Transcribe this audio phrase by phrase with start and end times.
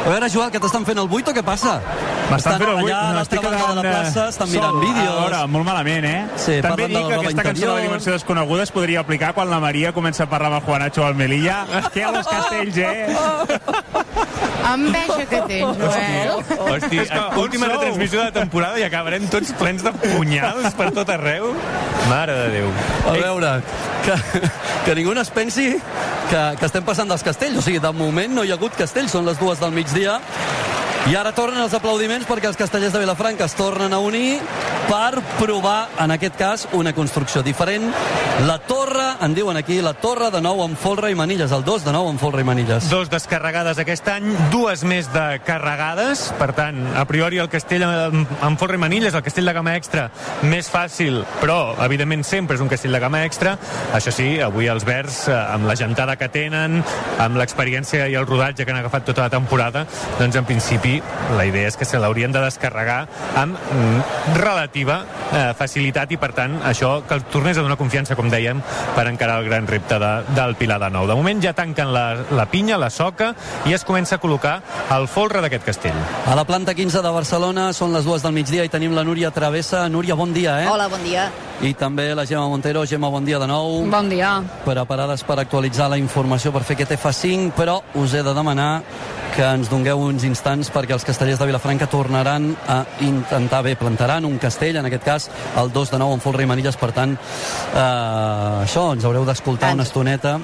[0.00, 1.76] A veure, Joel, que t'estan fent el buit o què passa?
[2.30, 4.70] M'estan fent buit, allà a m'estic l'altra banda de la quedant, eh, plaça, estan mirant
[4.70, 4.80] sol.
[4.80, 5.10] vídeos.
[5.10, 6.20] A veure, molt malament, eh?
[6.36, 9.50] Sí, També dic la que aquesta cançó de la dimensió desconeguda es podria aplicar quan
[9.50, 11.64] la Maria comença a parlar amb el Juanacho al Melilla.
[11.92, 13.16] Que a los castells, eh?
[14.72, 16.30] Enveja que tens, Joel.
[16.58, 17.74] Hosti, on última sou?
[17.74, 21.50] retransmissió de temporada i acabarem tots plens de punyals per tot arreu.
[22.10, 22.68] Mare de Déu.
[23.08, 23.52] A veure,
[24.04, 24.14] que,
[24.86, 25.72] que ningú no es pensi
[26.30, 27.58] que, que estem passant dels castells.
[27.58, 30.20] O sigui, de moment no hi ha hagut castells, són les dues del migdia.
[31.08, 34.36] I ara tornen els aplaudiments perquè els castellers de Vilafranca es tornen a unir
[34.90, 37.86] per provar, en aquest cas, una construcció diferent.
[38.44, 41.86] La torre, en diuen aquí, la torre de nou amb folre i manilles, el 2
[41.86, 42.88] de nou amb folre i manilles.
[42.92, 48.34] Dos descarregades aquest any, dues més de carregades, per tant, a priori el castell amb,
[48.42, 50.08] amb folre i manilles, el castell de gamma extra,
[50.42, 53.56] més fàcil, però evidentment sempre és un castell de gamma extra.
[53.96, 56.82] Això sí, avui els verds, eh, amb la gentada que tenen,
[57.18, 59.86] amb l'experiència i el rodatge que han agafat tota la temporada,
[60.18, 60.89] doncs en principi
[61.36, 63.00] la idea és que se l'haurien de descarregar
[63.38, 68.16] amb mm, relativa eh, facilitat i per tant això que els tornés a donar confiança,
[68.18, 68.62] com dèiem,
[68.96, 71.06] per encarar el gran repte de, del Pilar de Nou.
[71.10, 73.32] De moment ja tanquen la, la pinya, la soca,
[73.68, 74.58] i es comença a col·locar
[74.96, 76.00] el folre d'aquest castell.
[76.26, 79.30] A la planta 15 de Barcelona són les dues del migdia i tenim la Núria
[79.34, 79.86] Travessa.
[79.88, 80.68] Núria, bon dia, eh?
[80.70, 81.28] Hola, bon dia.
[81.60, 82.86] I també la Gemma Montero.
[82.88, 83.82] Gemma, bon dia de nou.
[83.92, 84.38] Bon dia.
[84.64, 88.70] preparades per actualitzar la informació per fer aquest F5, però us he de demanar
[89.34, 94.24] que ens dongueu uns instants perquè els castellers de Vilafranca tornaran a intentar, bé, plantaran
[94.24, 95.28] un castell, en aquest cas
[95.60, 99.74] el 2 de nou amb folre i manilles, per tant, eh, això, ens haureu d'escoltar
[99.76, 100.38] una estoneta.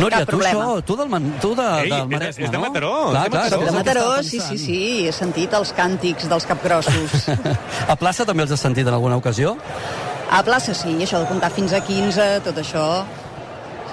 [0.00, 0.64] Núria, Cap tu problema.
[0.64, 2.62] això, tu del, man, tu de, Ei, del és de- Maresme, és de no?
[2.64, 3.44] Mataró, Clar, és de clar, Mataró.
[3.44, 7.28] és De el que Mataró, sí, sí, sí, he sentit els càntics dels capgrossos.
[7.92, 9.56] A plaça també els has sentit en alguna ocasió?
[10.32, 13.04] A plaça sí, això de comptar fins a 15, tot això.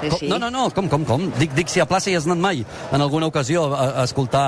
[0.02, 0.28] Sí, Com, sí.
[0.32, 1.26] no, no, no, com, com, com?
[1.38, 2.62] Dic, dic si a plaça hi has anat mai
[2.92, 4.44] en alguna ocasió a, a escoltar,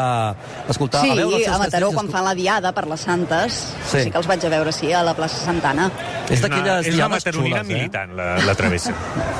[0.67, 2.85] a escoltar, Sí, a veure els seus a Mataró, castells, quan fan la diada per
[2.88, 3.59] les Santes,
[3.91, 4.03] Sí.
[4.05, 4.11] sí.
[4.11, 5.89] que els vaig a veure, sí, a la plaça Santana.
[6.29, 7.73] És una, d'aquelles és una diades mataronina xules, eh?
[7.81, 8.94] militant, la, la travessa.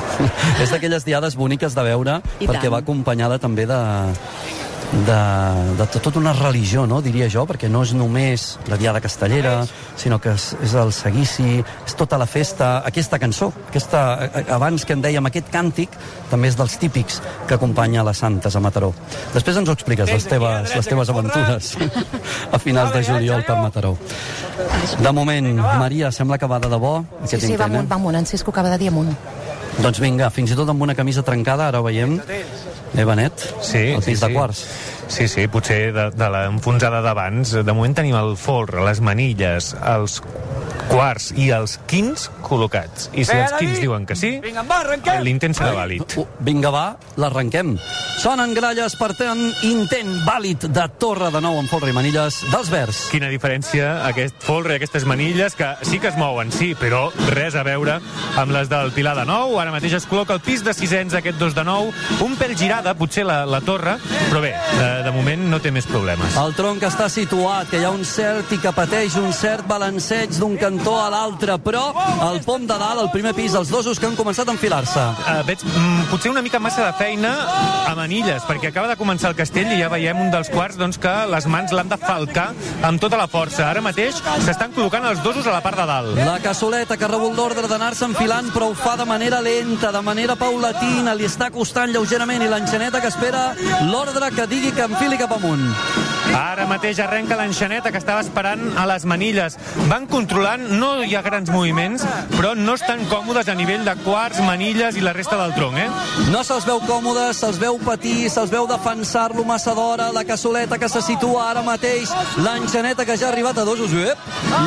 [0.63, 2.73] És d'aquelles diades boniques de veure, I perquè tant.
[2.75, 3.79] va acompanyada també de,
[4.91, 9.62] de, de tota una religió, no, diria jo, perquè no és només la diada castellera,
[10.00, 14.03] sinó que és, és el seguici, és tota la festa, aquesta cançó, aquesta,
[14.52, 15.96] abans que en dèiem aquest càntic,
[16.31, 18.91] també és dels típics que acompanya les Santes a Mataró.
[19.34, 21.72] Després ens ho expliques, les teves, les teves aventures
[22.52, 23.96] a finals de juliol per Mataró.
[25.02, 27.66] De moment, Maria, sembla que va de debò, Sí, sí, va intent, eh?
[27.66, 28.18] amunt, va amunt.
[28.19, 29.16] En Cisco acaba de dir amunt.
[29.79, 32.17] Doncs vinga, fins i tot amb una camisa trencada, ara ho veiem.
[32.27, 33.45] Eh, Benet?
[33.63, 34.65] Sí, El pis sí, de quarts.
[34.65, 37.57] Sí, sí, potser de, de l'enfonsada d'abans.
[37.66, 40.22] De moment tenim el folre, les manilles, els
[40.91, 43.09] quarts i els quins col·locats.
[43.16, 44.33] I si els quins diuen que sí,
[45.23, 46.16] l'intent serà vàlid.
[46.19, 46.85] Uh, vinga, va,
[47.22, 47.73] l'arrenquem.
[48.22, 52.72] Sonen gralles per tant intent vàlid de torre de nou amb folre i manilles dels
[52.73, 53.03] verds.
[53.13, 57.55] Quina diferència aquest folre i aquestes manilles que sí que es mouen, sí, però res
[57.55, 57.99] a veure
[58.41, 59.57] amb les del Pilar de Nou.
[59.61, 61.91] Ara mateix es col·loca el pis de sisens aquest 2 de nou.
[62.25, 63.97] Un pèl girada, potser la, la torre,
[64.29, 66.35] però bé, de, de moment no té més problemes.
[66.39, 70.38] El tronc està situat, que hi ha un cert i que pateix un cert balanceig
[70.39, 71.84] d'un cantó a l'altre, però
[72.29, 75.06] el pom de dalt, el primer pis, els dosos que han començat a enfilar-se.
[75.22, 77.34] Uh, veig mm, potser una mica massa de feina
[77.88, 81.00] a manilles, perquè acaba de començar el castell i ja veiem un dels quarts doncs,
[81.01, 82.50] que les mans l'han de falcar
[82.88, 83.67] amb tota la força.
[83.69, 86.22] Ara mateix s'estan col·locant els dosos a la part de dalt.
[86.22, 90.03] La cassoleta que ha rebut l'ordre d'anar-se enfilant, però ho fa de manera lenta, de
[90.06, 93.51] manera paulatina, li està costant lleugerament, i l'enxaneta que espera
[93.90, 95.63] l'ordre que digui que enfili cap amunt.
[96.35, 99.57] Ara mateix arrenca l'enxaneta que estava esperant a les manilles.
[99.89, 102.05] Van controlant, no hi ha grans moviments,
[102.37, 105.87] però no estan còmodes a nivell de quarts, manilles i la resta del tronc, eh?
[106.31, 110.89] No se'ls veu còmodes, se'ls veu patir, se'ls veu defensar-lo massa d'hora, la cassoleta que
[110.89, 114.17] se situa ara mateix, l'enxaneta que ja ha arribat a dos us ep,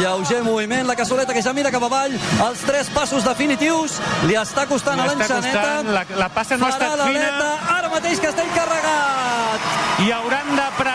[0.00, 2.12] lleuger moviment, la cassoleta que ja mira cap avall,
[2.48, 3.98] els tres passos definitius,
[4.28, 5.82] li està costant Li a l'enxaneta.
[5.84, 7.32] la- la passa no ha estat fina.
[7.78, 9.60] ara mateix castell carregat.
[10.04, 10.42] i hauran
[10.76, 10.88] per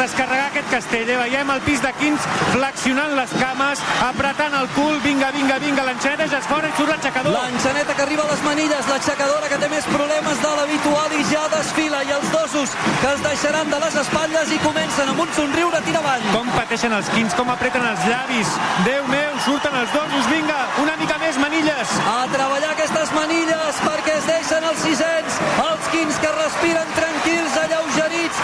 [0.00, 1.08] descarregar aquest castell.
[1.08, 1.18] Eh?
[1.20, 6.28] Veiem el pis de Quins flexionant les cames, apretant el cul, vinga, vinga, vinga, l'enxaneta
[6.32, 7.36] ja és fora i surt l'aixecador.
[7.36, 11.44] L'enxaneta que arriba a les manilles, l'aixecadora que té més problemes de l'habitual i ja
[11.54, 15.80] desfila, i els dosos que es deixaran de les espatlles i comencen amb un somriure
[15.80, 16.26] a tirar avall.
[16.34, 18.56] Com pateixen els Quins, com apreten els llavis.
[18.86, 21.96] Déu meu, surten els dosos, vinga, una mica més, manilles.
[22.10, 28.42] a treballar aquestes manilles perquè es deixen els sisens, els quins que respiren tranquils, alleugerits,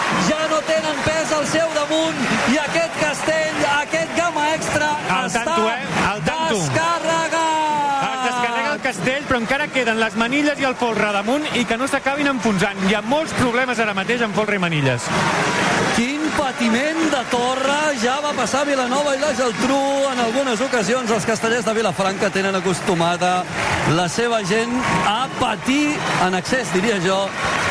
[0.67, 2.23] tenen pes al seu damunt
[2.53, 5.86] i aquest castell, aquest gamma extra Al està tanto, eh?
[9.77, 12.79] Queden les manilles i el folre damunt i que no s'acabin enfonsant.
[12.89, 15.05] Hi ha molts problemes ara mateix amb folre i manilles.
[15.93, 19.79] Quin patiment de torre ja va passar a Vilanova i la Geltrú
[20.11, 23.31] en algunes ocasions els castellers de Vilafranca tenen acostumada
[23.97, 24.73] la seva gent
[25.09, 25.95] a patir
[26.25, 27.17] en excés, diria jo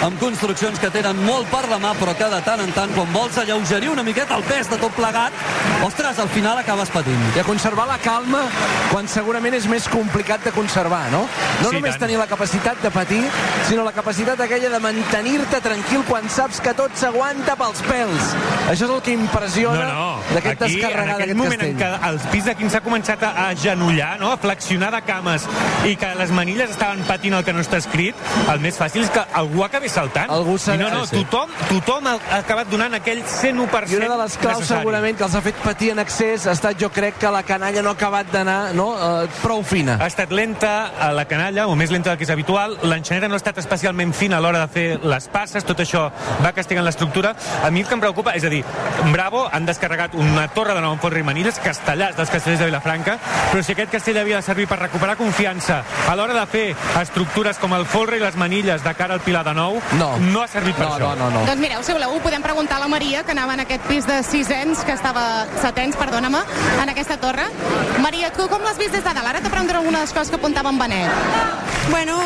[0.07, 3.13] amb construccions que tenen molt per la mà però que de tant en tant quan
[3.15, 5.35] vols alleugerir una miqueta el pes de tot plegat
[5.87, 8.43] ostres, al final acabes patint I a conservar la calma
[8.91, 11.25] quan segurament és més complicat de conservar, no?
[11.63, 12.07] No Sí, només tant.
[12.07, 13.23] tenir la capacitat de patir,
[13.69, 18.35] sinó la capacitat aquella de mantenir-te tranquil quan saps que tot s'aguanta pels pèls.
[18.71, 20.21] Això és el que impressiona No, no.
[20.35, 21.77] d'aquest Aquí, descarregar aquest d'aquest moment castell.
[21.77, 24.33] en què el pis d'aquí s'ha començat a agenollar, no?
[24.33, 25.47] a flexionar de cames,
[25.85, 28.15] i que les manilles estaven patint el que no està escrit,
[28.53, 30.31] el més fàcil és que algú acabi saltant.
[30.31, 34.23] Algú I no, no, sí, tothom, tothom ha acabat donant aquell 101% I una de
[34.23, 34.81] les claus necessari.
[34.81, 37.83] segurament que els ha fet patir en excés ha estat jo crec que la canalla
[37.83, 39.99] no ha acabat d'anar no, eh, prou fina.
[40.01, 42.79] Ha estat lenta a la canalla, o més lenta del que és habitual.
[42.83, 45.65] L'enxanera no ha estat especialment fina a l'hora de fer les passes.
[45.65, 46.11] Tot això
[46.45, 47.35] va castigant l'estructura.
[47.65, 48.65] A mi el que em preocupa, és a dir,
[49.13, 53.19] Bravo han descarregat una torre de nou en i manilles, castellars dels castellers de Vilafranca,
[53.53, 57.59] però si aquest castell havia de servir per recuperar confiança a l'hora de fer estructures
[57.59, 60.17] com el folre i les manilles de cara al Pilar de Nou, No.
[60.19, 61.15] no ha servit per No, això.
[61.17, 61.47] no, no, no.
[61.47, 64.23] Doncs mireu, si voleu, podem preguntar a la Maria, que anava en aquest pis de
[64.23, 66.39] sisens, que estava setens, perdona-me,
[66.83, 67.47] en aquesta torre.
[68.01, 69.27] Maria, tu com l'has vist des de dalt?
[69.27, 71.76] Ara t'aprendré alguna de les coses que apuntava en Benet.
[71.91, 72.19] Bueno,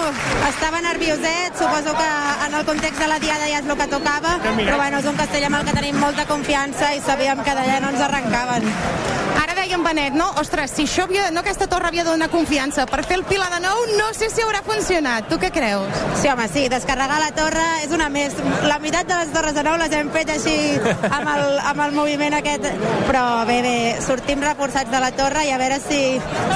[0.49, 4.39] estava nervioset, suposo que en el context de la diada ja és el que tocava,
[4.43, 7.81] però bueno, és un castell amb el que tenim molta confiança i sabíem que d'allà
[7.85, 8.67] no ens arrencaven.
[9.41, 10.27] Ara deia en Benet, no?
[10.41, 13.51] Ostres, si això havia, no aquesta torre havia de donar confiança per fer el Pilar
[13.53, 15.29] de Nou, no sé si haurà funcionat.
[15.31, 16.03] Tu què creus?
[16.21, 18.35] Sí, home, sí, descarregar la torre és una més.
[18.69, 20.57] La meitat de les torres de nou les hem fet així
[21.09, 22.67] amb el, amb el moviment aquest,
[23.07, 26.03] però bé, bé, sortim reforçats de la torre i a veure si,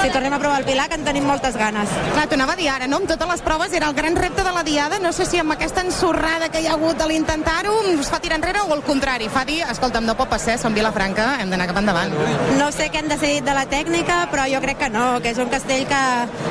[0.02, 1.88] si tornem a provar el Pilar, que en tenim moltes ganes.
[2.12, 2.93] Clar, t'ho anava a dir ara, no?
[2.94, 5.00] Amb totes les proves era el gran repte de la diada.
[5.02, 8.38] No sé si amb aquesta ensorrada que hi ha hagut a l'intentar-ho us fa tirar
[8.38, 11.80] enrere o al contrari, fa dir, escolta'm, no pot passar, som Vilafranca, hem d'anar cap
[11.80, 12.14] endavant.
[12.58, 15.40] No sé què han decidit de la tècnica, però jo crec que no, que és
[15.42, 16.02] un castell que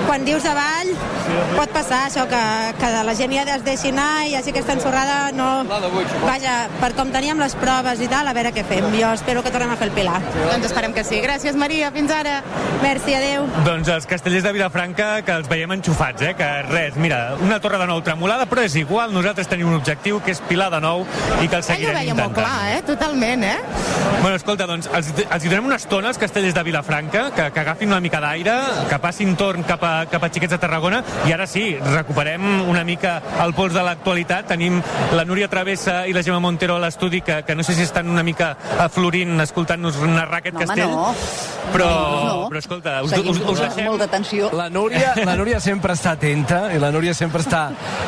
[0.08, 0.92] quan dius avall
[1.56, 2.42] pot passar això, que,
[2.82, 5.48] que la gent ja es deixi anar i així aquesta ensorrada no...
[6.24, 8.90] Vaja, per com teníem les proves i tal, a veure què fem.
[8.98, 10.20] Jo espero que tornem a fer el Pilar.
[10.36, 11.22] Doncs esperem que sí.
[11.24, 11.92] Gràcies, Maria.
[11.96, 12.40] Fins ara.
[12.84, 13.48] Merci, adeu.
[13.68, 16.33] Doncs els castellers de Vilafranca, que els veiem enxufats, eh?
[16.38, 20.22] Que res, mira, una torre de nou tremolada, però és igual, nosaltres tenim un objectiu,
[20.24, 21.06] que és Pilar de nou,
[21.42, 22.32] i que el Ell ho seguirem veia intentant.
[22.32, 22.82] molt clar, eh?
[22.88, 23.58] Totalment, eh?
[24.22, 27.60] Bueno, escolta, doncs, els, els hi donem una estona als castellers de Vilafranca, que, que
[27.60, 28.54] agafin una mica d'aire,
[28.90, 32.84] que passin torn cap a, cap a Xiquets de Tarragona, i ara sí, recuperem una
[32.88, 34.48] mica el pols de l'actualitat.
[34.54, 34.80] Tenim
[35.14, 38.10] la Núria Travessa i la Gemma Montero a l'estudi, que, que no sé si estan
[38.10, 40.92] una mica aflorint escoltant-nos narrar aquest No, home, castell.
[40.92, 41.16] no.
[41.74, 41.90] Però,
[42.24, 42.48] No.
[42.50, 43.86] però escolta, us, Seguim us, us amb deixem...
[43.90, 44.50] molta atenció.
[44.54, 47.66] La Núria, la Núria sempre està atenta i la Núria sempre està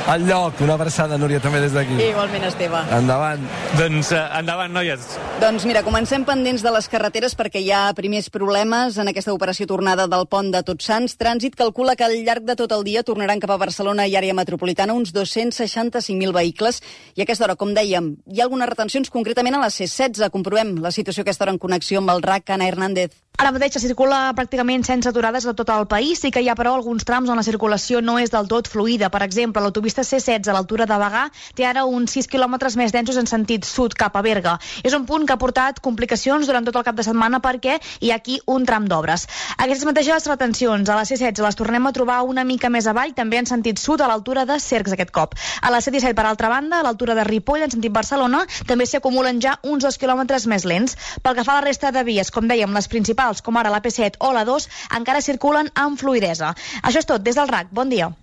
[0.07, 0.61] al lloc.
[0.63, 1.97] Una abraçada, Núria, també des d'aquí.
[1.99, 2.79] Igualment, Esteve.
[2.95, 3.41] Endavant.
[3.75, 5.17] Doncs eh, endavant, noies.
[5.41, 9.67] Doncs mira, comencem pendents de les carreteres perquè hi ha primers problemes en aquesta operació
[9.67, 11.17] tornada del pont de Tots Sants.
[11.19, 14.37] Trànsit calcula que al llarg de tot el dia tornaran cap a Barcelona i àrea
[14.37, 16.79] metropolitana uns 265.000 vehicles
[17.15, 20.31] i a aquesta hora, com dèiem, hi ha algunes retencions concretament a la C16.
[20.31, 23.25] Comprovem la situació a aquesta hora en connexió amb el RAC, Ana Hernández.
[23.35, 26.21] Ara mateix se circula pràcticament sense aturades a tot el país.
[26.23, 29.09] Sí que hi ha, però, alguns trams on la circulació no és del tot fluida.
[29.09, 31.25] Per exemple, l'autopista C16 a l'altura de Bagà
[31.57, 34.57] té ara uns 6 quilòmetres més densos en sentit sud cap a Berga.
[34.83, 38.11] És un punt que ha portat complicacions durant tot el cap de setmana perquè hi
[38.11, 39.27] ha aquí un tram d'obres.
[39.57, 43.41] Aquestes mateixes retencions a la C16 les tornem a trobar una mica més avall, també
[43.41, 45.35] en sentit sud, a l'altura de Cercs aquest cop.
[45.61, 48.99] A la C17, per altra banda, a l'altura de Ripoll, en sentit Barcelona, també s'hi
[49.01, 50.97] acumulen ja uns dos quilòmetres més lents.
[51.23, 53.81] Pel que fa a la resta de vies, com dèiem, les principals, com ara la
[53.83, 54.67] P7 o la 2,
[54.99, 56.53] encara circulen amb fluidesa.
[56.83, 57.71] Això és tot, des del RAC.
[57.71, 58.13] Bon dia.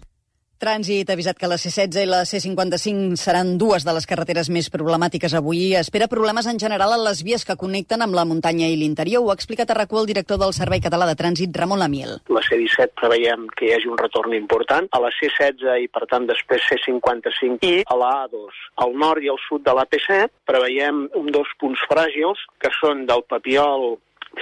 [0.63, 4.69] Trànsit ha avisat que la C16 i la C55 seran dues de les carreteres més
[4.71, 5.73] problemàtiques avui.
[5.75, 9.25] Espera problemes en general a les vies que connecten amb la muntanya i l'interior.
[9.25, 12.15] Ho ha explicat a RAC1 el director del Servei Català de Trànsit, Ramon Lamiel.
[12.31, 16.31] La C-17 preveiem que hi hagi un retorn important, a la C-16 i, per tant,
[16.31, 18.63] després C-55 i a la A2.
[18.87, 23.03] Al nord i al sud de la P-7 preveiem un dos punts fràgils, que són
[23.11, 23.97] del Papiol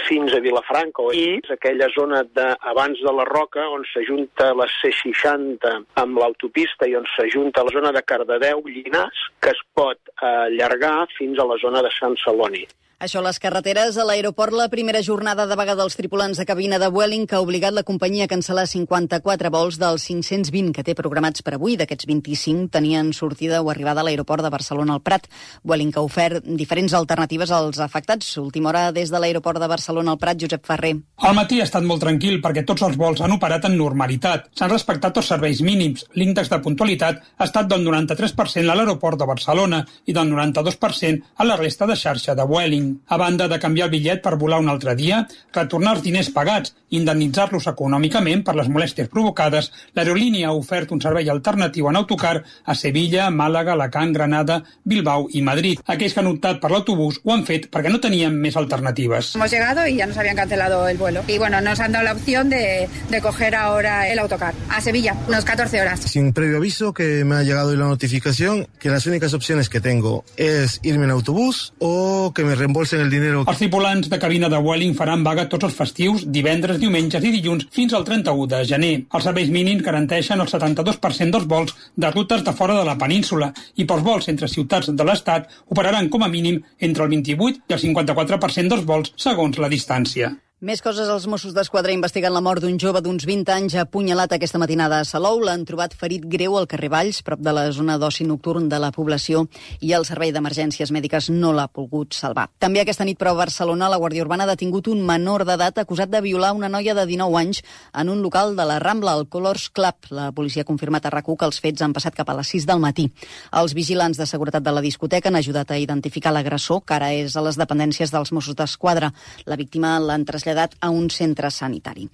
[0.06, 5.72] fins a Vilafranca i aquella zona de, abans de la Roca on s'ajunta la C60
[6.02, 11.38] amb l'autopista i on s'ajunta la zona de Cardedeu, Llinars, que es pot allargar fins
[11.38, 12.66] a la zona de Sant Celoni.
[13.00, 13.96] Això a les carreteres.
[13.96, 17.40] A l'aeroport, la primera jornada de vaga dels tripulants de cabina de Vueling que ha
[17.40, 21.78] obligat la companyia a cancel·lar 54 vols dels 520 que té programats per avui.
[21.80, 25.30] D'aquests 25 tenien sortida o arribada a l'aeroport de Barcelona al Prat.
[25.64, 28.34] Vueling que ha ofert diferents alternatives als afectats.
[28.36, 30.92] Última hora des de l'aeroport de Barcelona al Prat, Josep Ferrer.
[31.24, 34.50] El matí ha estat molt tranquil perquè tots els vols han operat en normalitat.
[34.52, 36.04] S'han respectat els serveis mínims.
[36.20, 41.48] L'índex de puntualitat ha estat del 93% a l'aeroport de Barcelona i del 92% a
[41.48, 42.89] la resta de xarxa de Vueling.
[43.08, 46.74] A banda de canviar el bitllet per volar un altre dia, retornar els diners pagats
[46.90, 52.42] i indemnitzar-los econòmicament per les molèsties provocades, l'aerolínia ha ofert un servei alternatiu en autocar
[52.64, 55.80] a Sevilla, Màlaga, Alacant, Granada, Bilbao i Madrid.
[55.86, 59.34] Aquells que han optat per l'autobús ho han fet perquè no tenien més alternatives.
[59.36, 61.22] Hemos llegado y ya nos habían cancelado el vuelo.
[61.28, 65.16] Y bueno, nos han dado la opción de, de coger ahora el autocar a Sevilla,
[65.28, 66.00] unos 14 horas.
[66.00, 70.24] Sin previo aviso que me ha llegado la notificación que las únicas opciones que tengo
[70.36, 73.44] es irme en autobús o que me reembolsen el dinero.
[73.46, 77.68] Els tripulants de cabina de Vueling faran vaga tots els festius, divendres, diumenges i dilluns
[77.74, 78.92] fins al 31 de gener.
[79.12, 83.52] Els serveis mínims garanteixen el 72% dels vols de rutes de fora de la península
[83.76, 87.76] i pels vols entre ciutats de l'Estat operaran com a mínim entre el 28 i
[87.78, 90.34] el 54% dels vols segons la distància.
[90.60, 94.58] Més coses, els Mossos d'Esquadra investiguen la mort d'un jove d'uns 20 anys apunyalat aquesta
[94.60, 95.38] matinada a Salou.
[95.40, 98.90] L'han trobat ferit greu al carrer Valls, prop de la zona d'oci nocturn de la
[98.92, 99.46] població,
[99.80, 102.50] i el Servei d'Emergències Mèdiques no l'ha pogut salvar.
[102.60, 106.12] També aquesta nit, però, a Barcelona, la Guàrdia Urbana ha detingut un menor d'edat acusat
[106.12, 107.62] de violar una noia de 19 anys
[107.96, 110.12] en un local de la Rambla, el Colors Club.
[110.12, 112.68] La policia ha confirmat a rac que els fets han passat cap a les 6
[112.68, 113.08] del matí.
[113.56, 117.32] Els vigilants de seguretat de la discoteca han ajudat a identificar l'agressor, que ara és
[117.32, 119.14] a les dependències dels Mossos d'Esquadra.
[119.48, 122.08] La víctima l'han traslladat traslladat a un centre sanitari.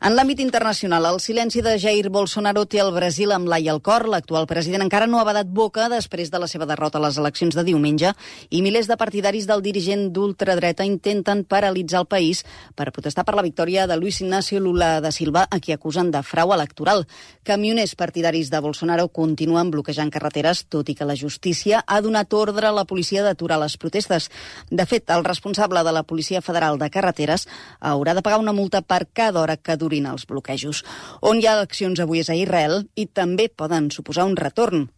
[0.00, 4.08] En l'àmbit internacional, el silenci de Jair Bolsonaro té el Brasil amb l'ai al cor.
[4.08, 7.54] L'actual president encara no ha badat boca després de la seva derrota a les eleccions
[7.54, 8.12] de diumenge
[8.50, 12.44] i milers de partidaris del dirigent d'ultradreta intenten paralitzar el país
[12.74, 16.22] per protestar per la victòria de Luis Ignacio Lula da Silva, a qui acusen de
[16.22, 17.06] frau electoral.
[17.44, 22.68] Camioners partidaris de Bolsonaro continuen bloquejant carreteres, tot i que la justícia ha donat ordre
[22.68, 24.30] a la policia d'aturar les protestes.
[24.70, 27.46] De fet, el responsable de la Policia Federal de Carreteres
[27.80, 30.84] haurà de pagar una multa per cada hora que durin els bloquejos.
[31.20, 34.88] On hi ha eleccions avui és a Israel i també poden suposar un retorn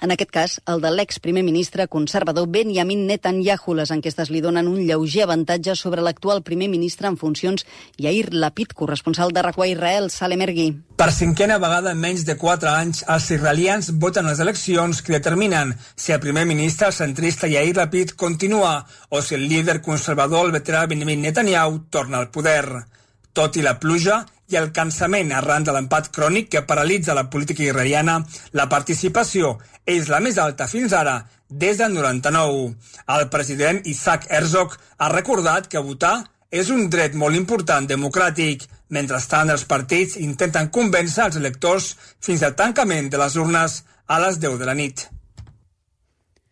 [0.00, 3.74] en aquest cas, el de l'ex-primer ministre conservador Benjamin Netanyahu.
[3.74, 7.66] Les enquestes li donen un lleuger avantatge sobre l'actual primer ministre en funcions
[7.98, 10.68] Yair Lapid, corresponsal de RACUA Israel, Salem Ergui.
[10.98, 15.74] Per cinquena vegada en menys de 4 anys, els israelians voten les eleccions que determinen
[15.96, 20.86] si el primer ministre centrista Yair Lapid continua o si el líder conservador, el veterà
[20.86, 22.86] Benjamin Netanyahu, torna al poder.
[23.32, 27.62] Tot i la pluja, i el cansament arran de l'empat crònic que paralitza la política
[27.64, 32.74] israeliana, la participació és la més alta fins ara des del 99.
[33.16, 36.16] El president Isaac Herzog ha recordat que votar
[36.50, 38.64] és un dret molt important democràtic.
[38.88, 44.40] Mentrestant, els partits intenten convèncer els electors fins al tancament de les urnes a les
[44.40, 45.08] 10 de la nit.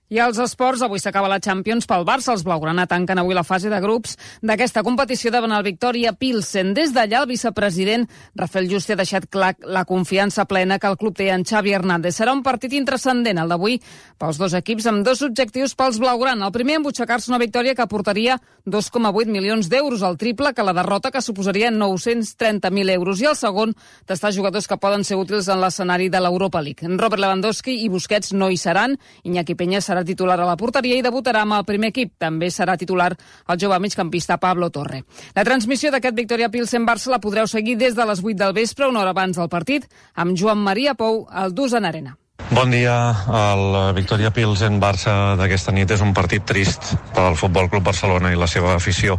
[0.07, 2.31] I als esports, avui s'acaba la Champions pel Barça.
[2.31, 6.69] Els blaugrana tanquen avui la fase de grups d'aquesta competició davant el Victoria Pilsen.
[6.77, 8.05] Des d'allà, el vicepresident
[8.39, 12.15] Rafael Juste ha deixat clar la confiança plena que el club té en Xavi Hernández.
[12.21, 13.81] Serà un partit intrascendent, el d'avui,
[14.15, 16.47] pels dos equips, amb dos objectius pels blaugrana.
[16.47, 21.11] El primer, embutxacar-se una victòria que aportaria 2,8 milions d'euros, al triple que la derrota
[21.11, 23.21] que suposaria 930.000 euros.
[23.21, 23.75] I el segon,
[24.07, 26.87] tastar jugadors que poden ser útils en l'escenari de l'Europa League.
[26.95, 28.95] Robert Lewandowski i Busquets no hi seran.
[29.27, 32.17] Iñaki Peña serà serà titular a la porteria i debutarà amb el primer equip.
[32.21, 33.15] També serà titular
[33.49, 35.05] el jove migcampista Pablo Torre.
[35.35, 39.00] La transmissió d'aquest Victoria Pilsen-Barça la podreu seguir des de les 8 del vespre, una
[39.00, 42.17] hora abans del partit, amb Joan Maria Pou, al Dusan Arena.
[42.50, 42.95] Bon dia.
[43.26, 48.31] El Victoria Pilsen Barça d'aquesta nit és un partit trist per al Futbol Club Barcelona
[48.33, 49.17] i la seva afició.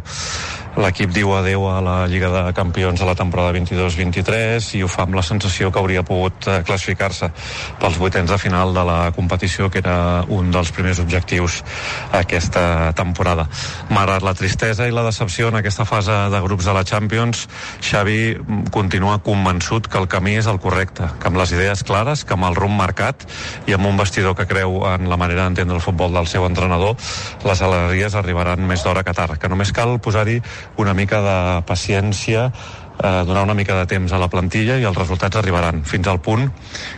[0.78, 5.08] L'equip diu adeu a la Lliga de Campions de la temporada 22-23 i ho fa
[5.08, 7.26] amb la sensació que hauria pogut eh, classificar-se
[7.80, 11.64] pels vuitens de final de la competició, que era un dels primers objectius
[12.14, 13.48] aquesta temporada.
[13.90, 17.48] Malgrat la tristesa i la decepció en aquesta fase de grups de la Champions,
[17.82, 18.38] Xavi
[18.70, 22.46] continua convençut que el camí és el correcte, que amb les idees clares, que amb
[22.52, 23.26] el rumb marcat
[23.66, 26.94] i amb un vestidor que creu en la manera d'entendre el futbol del seu entrenador,
[27.42, 30.38] les alegries arribaran més d'hora que tard, que només cal posar-hi
[30.76, 32.50] una mica de paciència
[33.02, 36.20] eh, donar una mica de temps a la plantilla i els resultats arribaran fins al
[36.20, 36.48] punt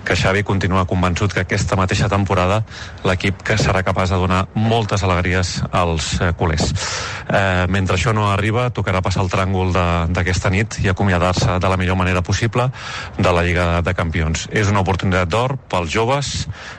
[0.07, 2.63] que Xavi continua convençut que aquesta mateixa temporada
[3.05, 6.73] l'equip que serà capaç de donar moltes alegries als eh, culers.
[7.29, 9.75] Eh, mentre això no arriba, tocarà passar el tràngol
[10.15, 12.71] d'aquesta nit i acomiadar-se de la millor manera possible
[13.19, 14.49] de la Lliga de Campions.
[14.51, 16.33] És una oportunitat d'or pels joves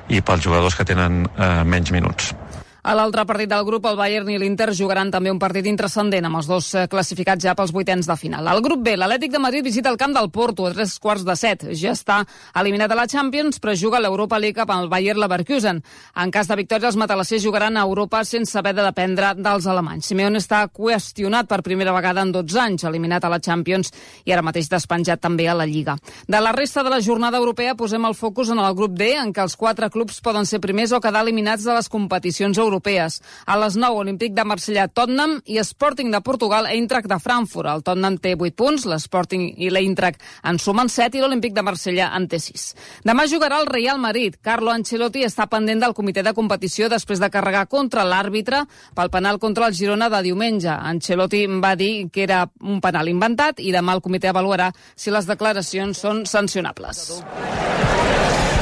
[0.09, 2.33] i pels jugadors que tenen eh, menys minuts.
[2.81, 6.39] A l'altre partit del grup, el Bayern i l'Inter jugaran també un partit intrascendent amb
[6.39, 8.47] els dos eh, classificats ja pels vuitens de final.
[8.49, 11.35] Al grup B, l'Atlètic de Madrid visita el camp del Porto a tres quarts de
[11.37, 11.67] set.
[11.77, 12.23] Ja està
[12.57, 15.81] eliminat a la Champions, però juga a l'Europa League amb el Bayern Leverkusen.
[16.23, 20.09] En cas de victòria, els matalassers jugaran a Europa sense haver de dependre dels alemanys.
[20.09, 23.93] Simeone està qüestionat per primera vegada en 12 anys, eliminat a la Champions
[24.25, 25.99] i ara mateix despenjat també a la Lliga.
[26.25, 29.29] De la resta de la jornada europea posem el focus en el grup D, en
[29.37, 33.19] què els quatre clubs poden ser primers o quedar eliminats de les competicions europees europees.
[33.45, 37.69] A les 9, Olímpic de Marsella, Tottenham i Sporting de Portugal, Eintracht de Frankfurt.
[37.69, 42.11] El Tottenham té 8 punts, l'Sporting i l'Eintracht en sumen 7 i l'Olímpic de Marsella
[42.15, 42.67] en té 6.
[43.07, 44.37] Demà jugarà el Real Madrid.
[44.41, 48.63] Carlo Ancelotti està pendent del comitè de competició després de carregar contra l'àrbitre
[48.95, 50.71] pel penal contra el Girona de diumenge.
[50.71, 55.27] Ancelotti va dir que era un penal inventat i demà el comitè avaluarà si les
[55.27, 57.21] declaracions són sancionables.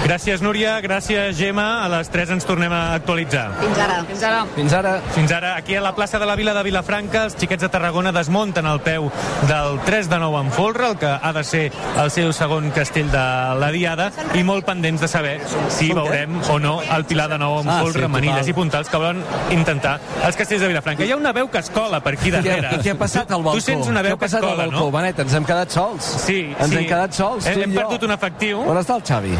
[0.09, 0.79] Gràcies, Núria.
[0.81, 1.83] Gràcies, Gemma.
[1.85, 3.51] A les 3 ens tornem a actualitzar.
[3.61, 3.97] Fins ara.
[4.09, 4.39] Fins ara.
[4.55, 4.93] Fins ara.
[5.13, 8.09] Fins ara, aquí a la plaça de la Vila de Vilafranca, els xiquets de Tarragona
[8.15, 9.11] desmunten el peu
[9.45, 11.67] del 3 de 9 en folre, el que ha de ser
[12.01, 13.21] el seu segon castell de
[13.61, 15.35] la Diada, i molt pendents de saber
[15.69, 18.49] si veurem o no el Pilar de 9 en Ah, folre, sí, manilles total.
[18.49, 21.05] i puntals que volen intentar els castells de Vilafranca.
[21.05, 22.71] Hi ha una veu que es cola per aquí darrere.
[22.71, 23.59] Què, què ha passat al balcó?
[23.61, 24.91] Tu sents una veu que es passat al cola, balcó, no?
[24.97, 25.19] Benet?
[25.19, 26.01] Ens hem quedat sols.
[26.25, 26.77] Sí, Ens sí.
[26.81, 28.65] hem quedat sols, tu Hem, i hem perdut un efectiu.
[28.65, 29.37] On està el Xavi?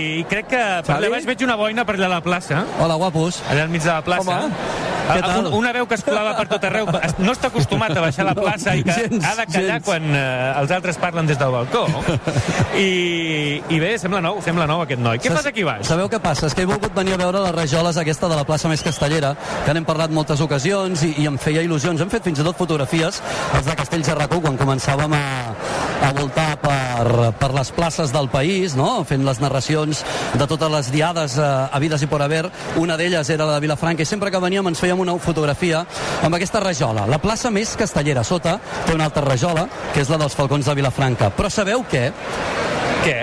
[0.00, 2.64] I crec que per allà baix veig una boina per allà a la plaça.
[2.80, 3.42] Hola, guapos.
[3.50, 4.30] Allà al mig de la plaça.
[4.30, 4.54] Home,
[5.10, 5.46] què tal?
[5.46, 6.86] un- Una veu que es colava per tot arreu.
[7.18, 9.84] No està acostumat a baixar a la plaça i que gens, ha de callar gens.
[9.84, 11.86] quan eh, els altres parlen des del balcó.
[12.78, 15.18] I, I bé, sembla nou, sembla nou aquest noi.
[15.18, 15.86] Què Saps- fas aquí baix?
[15.88, 16.46] Sabeu què passa?
[16.46, 19.34] És que he volgut venir a veure les rajoles aquesta de la plaça més castellera,
[19.66, 22.00] que n'hem parlat moltes ocasions i, i em feia il·lusions.
[22.00, 23.20] Hem fet fins i tot fotografies,
[23.56, 25.24] els de Castells de Racó, quan començàvem a,
[26.06, 29.00] a voltar per, per les places del país, no?
[29.08, 29.89] fent les narracions
[30.34, 32.44] de totes les diades eh, havides i por haver.
[32.80, 35.84] Una d'elles era la de Vilafranca i sempre que veníem ens fèiem una fotografia
[36.22, 37.06] amb aquesta rajola.
[37.10, 40.76] La plaça més castellera sota té una altra rajola, que és la dels Falcons de
[40.78, 41.32] Vilafranca.
[41.36, 42.10] Però sabeu què?
[43.04, 43.18] Què?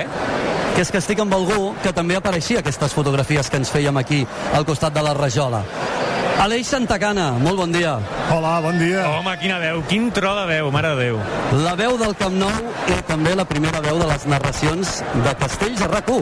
[0.77, 4.19] que és que estic amb algú que també apareixia aquestes fotografies que ens fèiem aquí
[4.53, 5.63] al costat de la rajola.
[6.37, 7.95] Aleix Santacana, molt bon dia.
[8.29, 9.07] Hola, bon dia.
[9.09, 11.17] Home, quina veu, quin tro de veu, mare de Déu.
[11.65, 15.81] La veu del Camp Nou i també la primera veu de les narracions de Castells
[15.81, 16.21] a RAC1.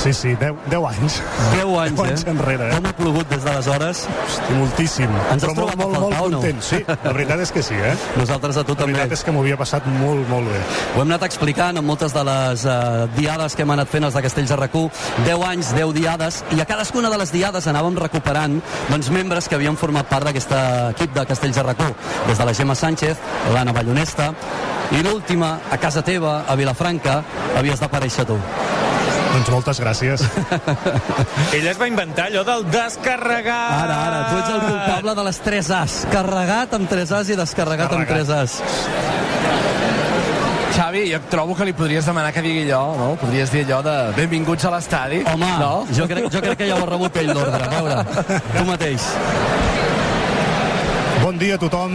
[0.00, 1.20] Sí, sí, 10, 10 anys.
[1.52, 2.30] 10 anys, 10 anys eh?
[2.32, 2.68] enrere.
[2.70, 2.76] Eh?
[2.78, 3.98] Com ha plogut des d'aleshores?
[4.24, 5.10] Hosti, moltíssim.
[5.28, 6.38] Ens has molt, trobat molt, molt faltar o no?
[6.40, 6.62] content.
[6.64, 7.92] Sí, la veritat és que sí, eh?
[8.16, 8.96] Nosaltres a tu La també.
[8.96, 10.62] veritat és que m'ho havia passat molt, molt bé.
[10.94, 14.16] Ho hem anat explicant en moltes de les uh, diades que hem anat fent els
[14.16, 15.04] de Castells de RAC1.
[15.28, 18.56] 10 anys, 10 diades, i a cadascuna de les diades anàvem recuperant
[18.88, 21.94] doncs, membres que havien format part d'aquest equip de Castells de RAC1.
[22.30, 23.20] Des de la Gemma Sánchez,
[23.52, 24.32] l'Anna Ballonesta,
[24.96, 27.20] i l'última, a casa teva, a Vilafranca,
[27.60, 28.40] havies d'aparèixer tu.
[29.30, 30.24] Doncs moltes gràcies.
[31.56, 33.60] Ella es va inventar allò del descarregar.
[33.84, 35.98] Ara, ara, tu ets el culpable de les 3 As.
[36.10, 38.58] Carregat amb 3 As i descarregat amb 3 As.
[40.70, 43.08] Xavi, jo trobo que li podries demanar que digui allò, no?
[43.20, 45.22] Podries dir allò de benvinguts a l'estadi.
[45.28, 45.72] Home, no?
[45.94, 47.66] jo, crec, jo crec que ja ho ha rebut ell l'ordre.
[47.66, 49.10] A veure, tu mateix.
[51.30, 51.92] Bon dia a tothom.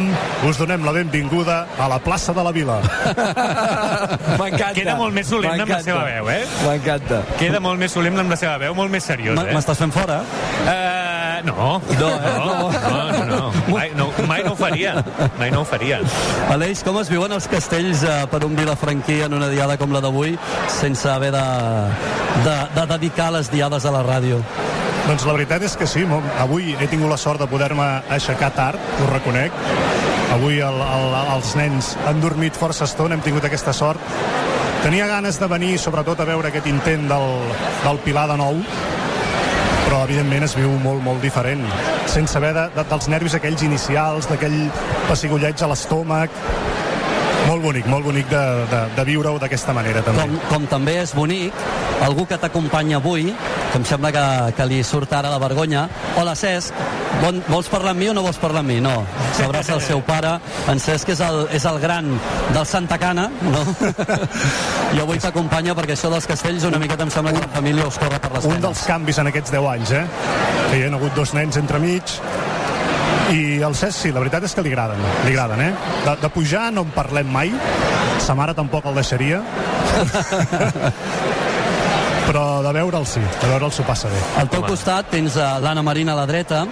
[0.47, 2.77] Us donem la benvinguda a la plaça de la Vila.
[4.39, 4.69] M'encanta.
[4.77, 6.45] Queda molt més solemne amb la seva veu, eh?
[6.63, 7.17] M'encanta.
[7.35, 9.51] Queda molt més solemne amb la seva veu, molt més seriós, eh?
[9.51, 10.21] M'estàs fent fora?
[10.63, 11.67] Uh, no.
[11.83, 12.31] No, eh?
[12.31, 13.25] No, no, no.
[13.27, 13.51] no.
[13.73, 14.95] Mai, no, mai no ho faria.
[15.35, 15.99] Mai no ho faria.
[16.55, 19.99] Aleix, com es viuen els castells eh, per un vilafranquí en una diada com la
[19.99, 20.39] d'avui
[20.79, 21.45] sense haver de,
[22.47, 24.39] de, de dedicar les diades a la ràdio?
[25.05, 26.01] Doncs la veritat és que sí,
[26.41, 29.53] avui he tingut la sort de poder-me aixecar tard, ho reconec.
[30.33, 34.01] Avui el, el, els nens han dormit força estona, hem tingut aquesta sort.
[34.81, 37.29] Tenia ganes de venir, sobretot, a veure aquest intent del,
[37.85, 38.59] del Pilar de nou,
[39.85, 41.61] però evidentment es viu molt, molt diferent
[42.09, 44.55] sense haver de, de, dels nervis aquells inicials d'aquell
[45.09, 46.33] pessigolleig a l'estómac
[47.45, 50.23] molt bonic, molt bonic de, de, de viure-ho d'aquesta manera també.
[50.23, 51.53] Com, com també és bonic,
[52.05, 53.29] algú que t'acompanya avui,
[53.71, 54.25] que em sembla que,
[54.57, 55.85] que li surt ara la vergonya.
[56.19, 56.73] Hola, Cesc,
[57.21, 58.79] bon, vols parlar amb mi o no vols parlar amb mi?
[58.83, 58.95] No,
[59.37, 60.35] s'abraça el seu pare.
[60.71, 62.09] En Cesc és el, és el gran
[62.53, 63.63] del Santa Cana, no?
[64.95, 67.99] I avui t'acompanya perquè això dels castells una miqueta em sembla que la família us
[68.01, 68.65] corre per les un penes.
[68.69, 70.05] dels canvis en aquests 10 anys, eh?
[70.69, 72.15] Que hi ha hagut dos nens entremig,
[73.33, 75.71] i el Cesc, sí, la veritat és que li agraden, li agraden, eh?
[76.05, 77.53] De, de pujar no en parlem mai,
[78.21, 79.41] sa mare tampoc el deixaria,
[82.25, 84.19] però de veure'l sí, de veure'l s'ho passa bé.
[84.41, 86.63] Al teu costat tens uh, l'Anna Marina a la dreta.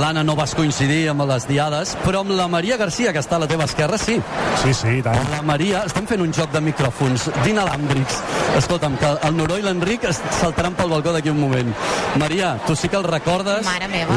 [0.00, 3.42] L'Anna no vas coincidir amb les diades, però amb la Maria Garcia, que està a
[3.42, 4.18] la teva esquerra, sí.
[4.62, 5.18] Sí, sí, i tant.
[5.20, 8.22] Amb la Maria, estem fent un joc de micròfons d'inalàmbrics.
[8.62, 11.74] Escolta'm, que el Noró i l'Enric es saltaran pel balcó d'aquí un moment.
[12.20, 13.68] Maria, tu sí que el recordes.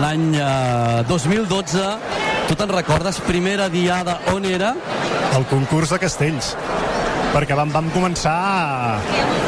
[0.01, 1.86] L'any uh, 2012,
[2.49, 3.19] tu te'n recordes?
[3.27, 4.75] Primera diada, on era?
[5.36, 6.55] El concurs de castells
[7.36, 8.36] perquè vam, vam començar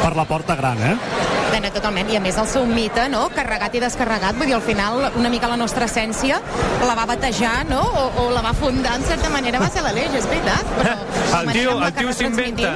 [0.02, 1.37] per la porta gran, eh?
[1.58, 4.62] Dena, totalment, i a més el seu mite, no?, carregat i descarregat, vull dir, al
[4.62, 6.36] final una mica la nostra essència
[6.86, 10.14] la va batejar, no?, o, o la va fundar, en certa manera, va ser l'Aleix,
[10.20, 10.94] és veritat, però
[11.32, 12.70] la El tio, el tio s'inventa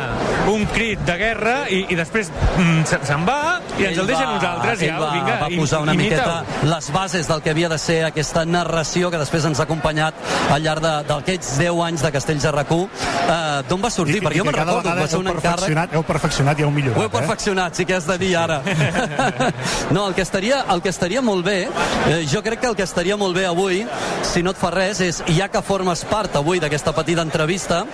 [0.51, 3.37] un crit de guerra i, i després mm, se- se'n va
[3.79, 4.83] i ens el deixa a nosaltres.
[4.83, 8.43] Ja, va, vinga, va posar una miqueta les bases del que havia de ser aquesta
[8.45, 10.19] narració que després ens ha acompanyat
[10.53, 12.83] al llarg de- d'aquests 10 anys de Castells de RAC1.
[12.83, 14.19] Uh, D'on va sortir?
[14.27, 15.47] Perquè jo me'n recordo, va ser un encàrrec...
[15.47, 18.61] perfeccionat, heu perfeccionat i heu millorat, Ho heu perfeccionat, sí que has de dir ara.
[19.95, 21.59] No, el que estaria, el que estaria molt bé,
[22.09, 23.83] eh, jo crec que el que estaria molt bé avui,
[24.27, 27.85] si no et fa res, és, ja que formes part avui d'aquesta petita entrevista,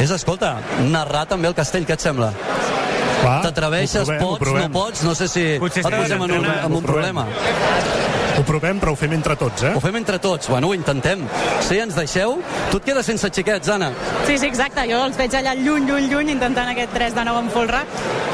[0.00, 0.56] és, escolta,
[0.90, 2.32] narrar també el castell, què et sembla?
[3.24, 7.24] T'atreveixes, pots, no pots, no sé si Potser et posem en un, en un problema.
[8.38, 9.72] Ho provem, però ho fem entre tots, eh?
[9.76, 10.48] Ho fem entre tots.
[10.50, 11.22] Bueno, ho intentem.
[11.62, 13.92] Si ens deixeu, tu et quedes sense xiquets, Anna.
[14.26, 14.86] Sí, sí, exacte.
[14.90, 17.84] Jo els veig allà lluny, lluny, lluny, intentant aquest 3 de 9 en folre.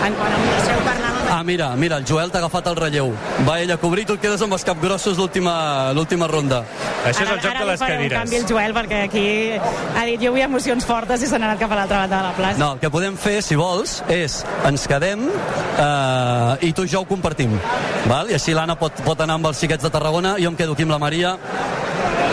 [0.01, 1.11] En quan em deixeu parlar...
[1.31, 3.13] Ah, mira, mira, el Joel t'ha agafat el relleu.
[3.47, 6.65] Va ell a cobrir, tu et quedes amb els capgrossos l'última l'última ronda.
[7.07, 9.23] Això ara, ara li faré un canvi al Joel, perquè aquí
[9.55, 12.27] ha dit jo vull emocions fortes i se n'ha anat cap a l'altra banda de
[12.27, 12.59] la plaça.
[12.59, 17.05] No, el que podem fer, si vols, és ens quedem eh, i tu i jo
[17.05, 17.55] ho compartim.
[18.11, 18.33] Val?
[18.33, 20.73] I així l'Anna pot, pot anar amb els xiquets de Tarragona i jo em quedo
[20.73, 21.37] aquí amb la Maria.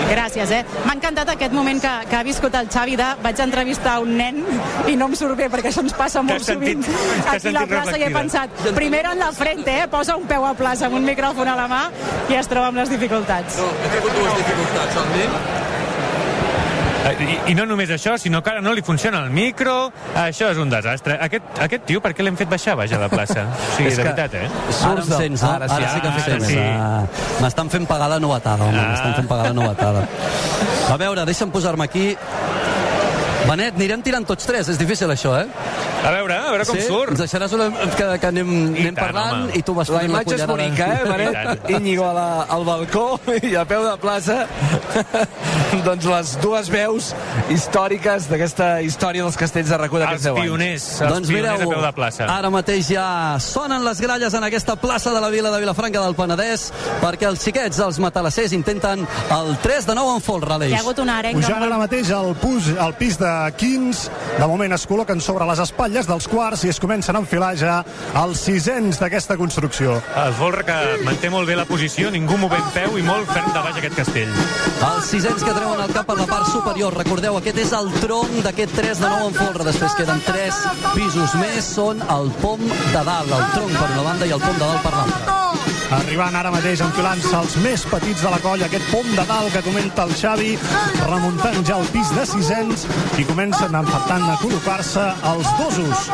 [0.07, 0.61] Gràcies, eh?
[0.85, 4.37] M'ha encantat aquest moment que, que ha viscut el Xavi de vaig entrevistar un nen
[4.87, 7.65] i no em surt bé, perquè això ens passa molt sentit- sovint aquí a la
[7.65, 8.19] sentit plaça i he reflectida.
[8.21, 9.87] pensat, primero en la frente, eh?
[9.91, 11.83] Posa un peu a plaça amb un micròfon a la mà
[12.29, 13.57] i es troba amb les dificultats.
[13.59, 15.27] No, he tingut dues dificultats, Eh,
[17.11, 19.91] I, I no només això, sinó que ara no li funciona el micro.
[20.15, 21.17] Això és un desastre.
[21.21, 23.45] Aquest, aquest tio, per què l'hem fet baixar, baix a la plaça?
[23.57, 24.47] O sigui, És de veritat, eh?
[24.83, 25.51] Ara em sents, no?
[25.51, 26.47] Ara sí, ara sí que em ara sents.
[26.47, 26.57] sí.
[26.57, 27.03] Ah,
[27.43, 28.87] M'estan fent pagar la novetada, home, Ah.
[28.91, 30.07] m'estan fent pagar la novetada.
[30.89, 32.07] A veure, deixa'm posar-me aquí.
[33.47, 35.45] Benet, anirem tirant tots tres, és difícil això, eh?
[36.03, 36.83] A veure, a veure com sí?
[36.87, 37.13] surt.
[37.15, 39.55] Ens deixaràs una, que, que anem, anem tant, parlant home.
[39.55, 41.69] i tu vas La imatge és bonica, eh, Benet?
[41.77, 43.05] Íñigo a la, al balcó
[43.39, 44.37] i a peu de plaça
[45.87, 47.09] doncs les dues veus
[47.53, 50.43] històriques d'aquesta història dels castells de recull d'aquests 10 anys.
[50.47, 52.27] pioners, els doncs pioners mireu, a peu de plaça.
[52.37, 53.07] ara mateix ja
[53.43, 56.67] sonen les gralles en aquesta plaça de la vila de Vilafranca del Penedès
[57.01, 59.07] perquè els xiquets dels matalassers intenten
[59.39, 60.71] el 3 de 9 en folre, Aleix.
[60.75, 64.47] Hi ha hagut una arenga Pujant ara mateix al, pus, al pis de Quins, de
[64.49, 67.77] moment es col·loquen sobre les espatlles dels quarts i es comencen a enfilar ja
[68.23, 69.97] els sisens d'aquesta construcció.
[70.23, 73.63] El folre que manté molt bé la posició, ningú movent peu i molt ferm de
[73.65, 74.33] baix aquest castell.
[74.87, 76.95] Els sisens que treuen el cap per la part superior.
[76.97, 79.67] Recordeu, aquest és el tronc d'aquest 3 de 9 en folre.
[79.71, 80.61] Després queden 3
[80.95, 81.73] pisos més.
[81.77, 84.85] Són el pom de dalt, el tronc per una banda i el pom de dalt
[84.85, 85.56] per l'altra.
[85.95, 89.63] Arribant ara mateix enfilant-se els més petits de la colla, aquest pom de dalt que
[89.63, 90.49] comenta el Xavi,
[91.07, 92.83] remuntant ja el pis de sisens
[93.17, 96.09] i comencen a per a col·locar-se els dosos.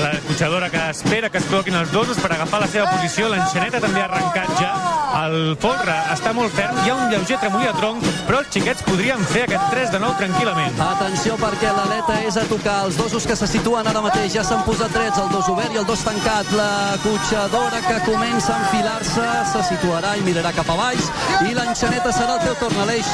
[0.00, 3.28] La cotxadora que espera que es col·loquin els dosos per agafar la seva posició.
[3.30, 4.72] L'enxaneta també ha arrencat ja.
[5.14, 8.82] El folre està molt ferm, hi ha un lleuger tremolí a tronc, però els xiquets
[8.88, 10.80] podrien fer aquest 3 de 9 tranquil·lament.
[10.88, 12.80] Atenció perquè l'aleta és a tocar.
[12.88, 15.82] Els dosos que se situen ara mateix ja s'han posat drets, el dos obert i
[15.84, 16.50] el dos tancat.
[16.58, 21.06] La cotxadora que comença a enfilar-se se situarà i mirarà cap a baix
[21.48, 23.08] i l'enxaneta serà el teu torn, Aleix.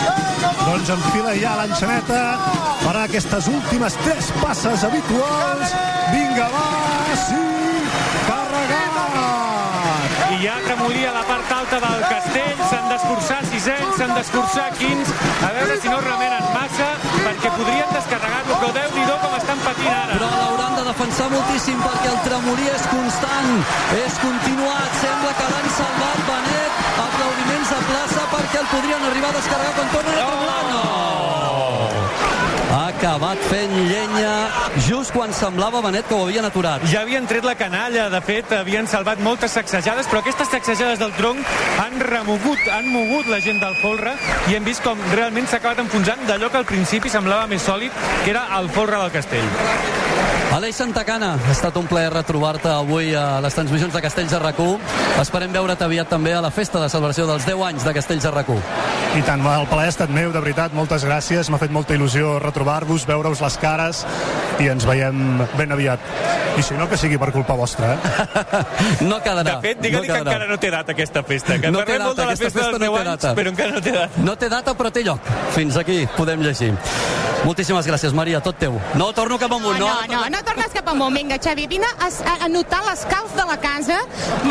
[0.66, 2.20] Doncs enfila ja l'enxaneta,
[2.82, 5.74] farà aquestes últimes tres passes habituals.
[6.12, 6.66] Vinga, va,
[7.24, 7.44] sí,
[8.28, 8.90] carregat!
[10.30, 14.70] I hi ha tremolí a la part alta del castell, s'han d'escurçar sisens, s'han d'escurçar
[14.78, 15.14] quins,
[15.46, 16.89] a veure si no remenen massa,
[17.40, 20.16] perquè podrien descarregar-lo, però déu-n'hi-do com estan patint ara.
[20.18, 23.48] Però l'hauran de defensar moltíssim perquè el tremolí és constant,
[23.96, 29.38] és continuat, sembla que l'han salvat Benet, aplaudiments a plaça perquè el podrien arribar a
[29.38, 30.60] descarregar quan tornen a tremolar.
[30.74, 32.39] No!
[32.70, 34.32] Ha acabat fent llenya
[34.86, 36.84] just quan semblava Benet que ho havien aturat.
[36.92, 41.10] Ja havien tret la canalla, de fet, havien salvat moltes sacsejades, però aquestes sacsejades del
[41.18, 41.50] tronc
[41.82, 44.14] han remogut, han mogut la gent del folre
[44.46, 47.90] i hem vist com realment s'ha acabat enfonsant d'allò que al principi semblava més sòlid,
[48.22, 49.50] que era el folre del castell.
[50.50, 54.80] Aleix Santacana, ha estat un plaer retrobar-te avui a les transmissions de Castells de RAC1.
[55.22, 58.32] Esperem veure't aviat també a la festa de celebració dels 10 anys de Castells de
[58.34, 58.64] RAC1.
[59.20, 61.48] I tant, el plaer ha estat meu, de veritat, moltes gràcies.
[61.50, 64.02] M'ha fet molta il·lusió retrobar-vos, veure-us les cares
[64.60, 66.00] i ens veiem ben aviat.
[66.58, 68.00] I si no, que sigui per culpa vostra, eh?
[69.08, 69.56] No quedarà.
[69.56, 71.56] De fet, digue-li no que encara no té data aquesta festa.
[71.62, 73.08] Que No té parlem molt data, de la aquesta festa, festa dels no 10 té
[73.08, 73.34] anys, data.
[73.38, 74.24] però encara no té data.
[74.28, 75.32] No té data, però té lloc.
[75.56, 76.74] Fins aquí podem llegir.
[77.40, 78.74] Moltíssimes gràcies, Maria, tot teu.
[79.00, 79.86] No, torno cap amunt, no?
[79.88, 81.14] No, no, no tornes cap amunt.
[81.16, 83.96] Vinga, Xavi, vine a, a, a notar l'escalf de la casa,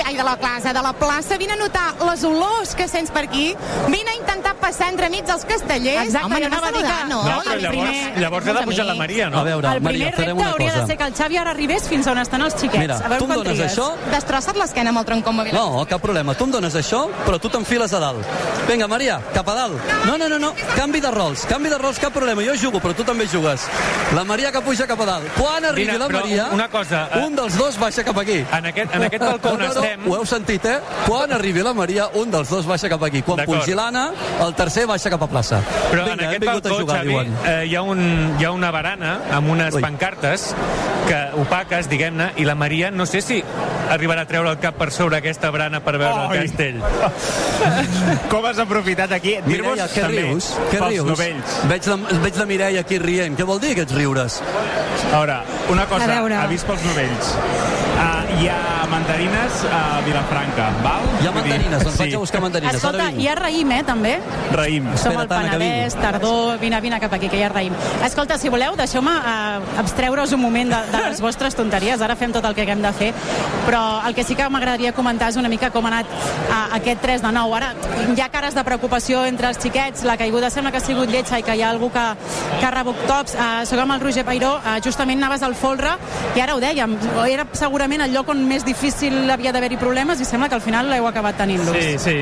[0.08, 3.28] ai, de la casa, de la plaça, vine a notar les olors que sents per
[3.28, 3.52] aquí,
[3.94, 6.08] vine a intentar passar entre mig els castellers.
[6.08, 7.22] Exacte, Home, a anava a dir que- no?
[7.22, 9.40] No, però el llavors, primer- llavors ha de pujar la Maria, no?
[9.40, 10.82] A veure, El Maria, primer repte una hauria cosa.
[10.82, 12.80] de ser que el Xavi ara arribés fins on estan els xiquets.
[12.80, 13.78] Mira, a veure tu em dones trigues.
[13.78, 13.88] això?
[14.12, 16.34] Destrossa't l'esquena amb el tronc com No, cap problema.
[16.36, 18.26] Tu em dones això, però tu t'enfiles a dalt.
[18.68, 19.80] Vinga, Maria, cap a dalt.
[20.06, 20.54] No, no, no, no.
[20.76, 21.46] Canvi de rols.
[21.46, 22.42] Canvi de rols, cap problema.
[22.44, 23.62] Jo jugo, però tu també jugues.
[24.16, 25.26] La Maria que puja cap a dalt.
[25.38, 28.44] Quan arribi Vine, la Maria, una cosa, eh, un dels dos baixa cap aquí.
[28.52, 30.08] En aquest, en aquest balcó on no, no, estem...
[30.10, 30.80] Ho heu sentit, eh?
[31.08, 33.22] Quan arribi la Maria, un dels dos baixa cap aquí.
[33.26, 34.12] Quan pugi l'Anna,
[34.46, 35.62] el tercer baixa cap a plaça.
[35.90, 37.34] Però Vinga, en aquest balcó, jugar, Xavi, diuen.
[37.46, 39.82] eh, hi, ha un, hi ha una barana amb unes Ui.
[39.82, 40.54] pancartes
[41.08, 43.40] que opaques, diguem-ne, i la Maria no sé si
[43.90, 46.38] arribarà a treure el cap per sobre aquesta barana per veure Oi.
[46.38, 46.78] el castell.
[48.32, 49.38] Com has aprofitat aquí?
[49.46, 50.52] Dir-vos Mireia, què també rius?
[50.70, 51.08] Què rius?
[51.10, 51.56] novells.
[51.72, 51.98] Veig la,
[52.28, 53.38] veig la Mireia aquí rient.
[53.40, 54.40] Què vol dir aquests riures?
[55.10, 55.40] A veure,
[55.74, 56.38] una cosa, A veure.
[56.44, 57.34] avís pels novells.
[58.00, 61.04] Uh, hi ha mandarines a Vilafranca, val?
[61.20, 62.04] Hi ha mandarines, doncs sí.
[62.06, 62.78] vaig a buscar mandarines.
[62.78, 64.14] Escolta, hi ha raïm, eh, també?
[64.54, 64.86] Raïm.
[64.96, 67.76] Som Espera, al Penedès, tardor, vine, vine cap aquí, que hi ha raïm.
[68.08, 72.00] Escolta, si voleu, deixeu-me uh, abstreure-us un moment de, de les vostres tonteries.
[72.02, 73.10] Ara fem tot el que haguem de fer.
[73.66, 76.16] Però el que sí que m'agradaria comentar és una mica com ha anat
[76.48, 77.60] uh, aquest 3 de 9.
[77.60, 77.74] Ara
[78.16, 81.42] hi ha cares de preocupació entre els xiquets, la caiguda sembla que ha sigut lletja
[81.42, 82.08] i que hi ha algú que,
[82.56, 83.36] que ha rebut tops.
[83.36, 85.98] Uh, soc amb el Roger Pairó, uh, justament anaves al folre
[86.38, 86.96] i ara ho dèiem,
[87.28, 90.90] era segurament el lloc on més difícil havia d'haver-hi problemes i sembla que al final
[90.92, 91.76] l'heu acabat tenint-los.
[91.76, 92.18] Sí, sí.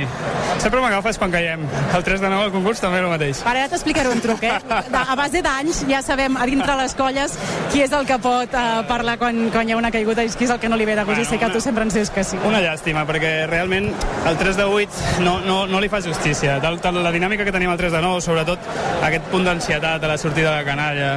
[0.62, 1.64] Sempre m'agafes quan caiem.
[1.96, 3.44] El 3 de 9 al concurs també el mateix.
[3.46, 4.56] Ara ja t'explicaré un truc, eh?
[4.98, 7.36] A base d'anys ja sabem a dintre les colles
[7.72, 10.48] qui és el que pot uh, parlar quan, quan hi ha una caiguda i qui
[10.48, 12.12] és el que no li ve de gust i sé que tu sempre ens dius
[12.14, 12.40] que sí.
[12.48, 13.92] Una llàstima, perquè realment
[14.28, 16.58] el 3 de 8 no, no, no li fa justícia.
[16.64, 18.72] Tal, tal, la dinàmica que tenim al 3 de 9, sobretot
[19.08, 21.12] aquest punt d'ansietat a la sortida de la canalla.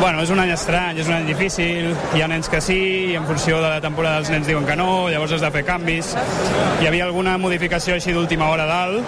[0.00, 2.78] Bueno, és un any estrany, és un any difícil, hi ha nens que sí,
[3.12, 5.62] i en funció de la temporada els nens diuen que no, llavors has de fer
[5.68, 6.14] canvis.
[6.80, 9.06] Hi havia alguna modificació així d'última hora dalt,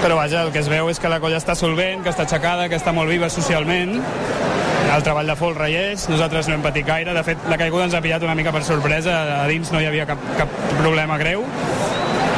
[0.00, 2.68] però vaja, el que es veu és que la colla està solvent, que està aixecada,
[2.68, 3.98] que està molt viva socialment,
[4.90, 7.86] el treball de folre hi és, nosaltres no hem patit gaire, de fet la caiguda
[7.86, 11.18] ens ha pillat una mica per sorpresa, a dins no hi havia cap, cap problema
[11.20, 11.44] greu,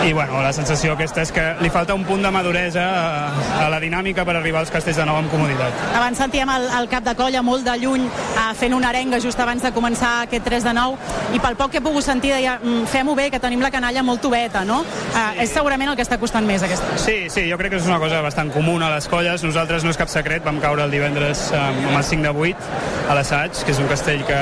[0.07, 3.69] i bueno, la sensació aquesta és que li falta un punt de maduresa a, a
[3.71, 5.77] la dinàmica per arribar als castells de nou amb comoditat.
[5.95, 9.39] Abans sentíem el, el cap de colla molt de lluny uh, fent una arenga just
[9.41, 12.59] abans de començar aquest 3 de 9 i pel poc que he pogut sentir deia
[12.63, 14.81] "Mm, fem-ho bé, que tenim la canalla molt tubeta, no?
[14.83, 16.99] Uh, és segurament el que està costant més aquesta.
[16.99, 19.43] Sí, sí, jo crec que és una cosa bastant comuna a les colles.
[19.47, 23.11] Nosaltres no és cap secret, vam caure el divendres eh, amb el 5 de 8
[23.11, 24.39] a l'assaig, que és un castell que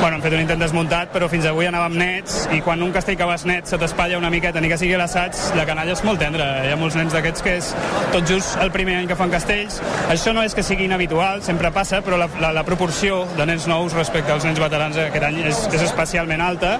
[0.00, 3.16] bueno, hem fet un intent desmuntat, però fins avui anàvem nets i quan un castell
[3.16, 6.02] que vas net se t'espatlla una miqueta, ni que sigui a l'assaig, la canalla és
[6.06, 6.46] molt tendra.
[6.66, 7.70] Hi ha molts nens d'aquests que és
[8.12, 9.78] tot just el primer any que fan castells.
[10.12, 13.66] Això no és que sigui inhabitual, sempre passa, però la, la, la proporció de nens
[13.70, 16.76] nous respecte als nens veterans aquest any és, és especialment alta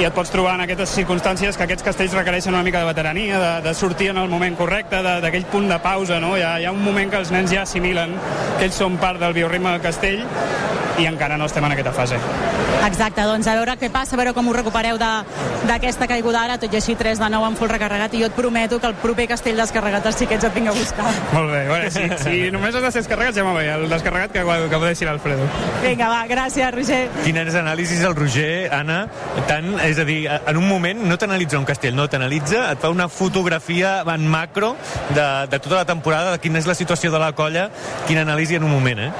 [0.00, 3.40] i et pots trobar en aquestes circumstàncies que aquests castells requereixen una mica de veterania,
[3.40, 6.36] de, de sortir en el moment correcte, d'aquell punt de pausa, no?
[6.36, 8.14] Hi ha, hi ha un moment que els nens ja assimilen
[8.58, 10.22] que ells són part del bioritme del castell
[11.00, 12.55] i encara no estem en aquesta fase.
[12.86, 15.24] Exacte, doncs a veure què passa, a veure com us recupereu de-
[15.66, 18.32] d'aquesta caiguda ara, tot i així 3 de 9 amb full recarregat i jo et
[18.36, 21.06] prometo que el proper castell descarregat els xiquets et vinc a buscar.
[21.32, 24.44] Molt bé, veure, si, si només has de ser descarregat ja m'ho el descarregat que,
[24.44, 25.48] que ho deixi l'Alfredo.
[25.82, 27.08] Vinga, va, gràcies, Roger.
[27.24, 29.06] Quines anàlisis el Roger, Anna,
[29.48, 32.90] tant, és a dir, en un moment no t'analitza un castell, no, t'analitza, et fa
[32.90, 34.76] una fotografia en macro
[35.14, 37.68] de, de tota la temporada, de quina és la situació de la colla,
[38.06, 39.12] quina anàlisi en un moment, eh?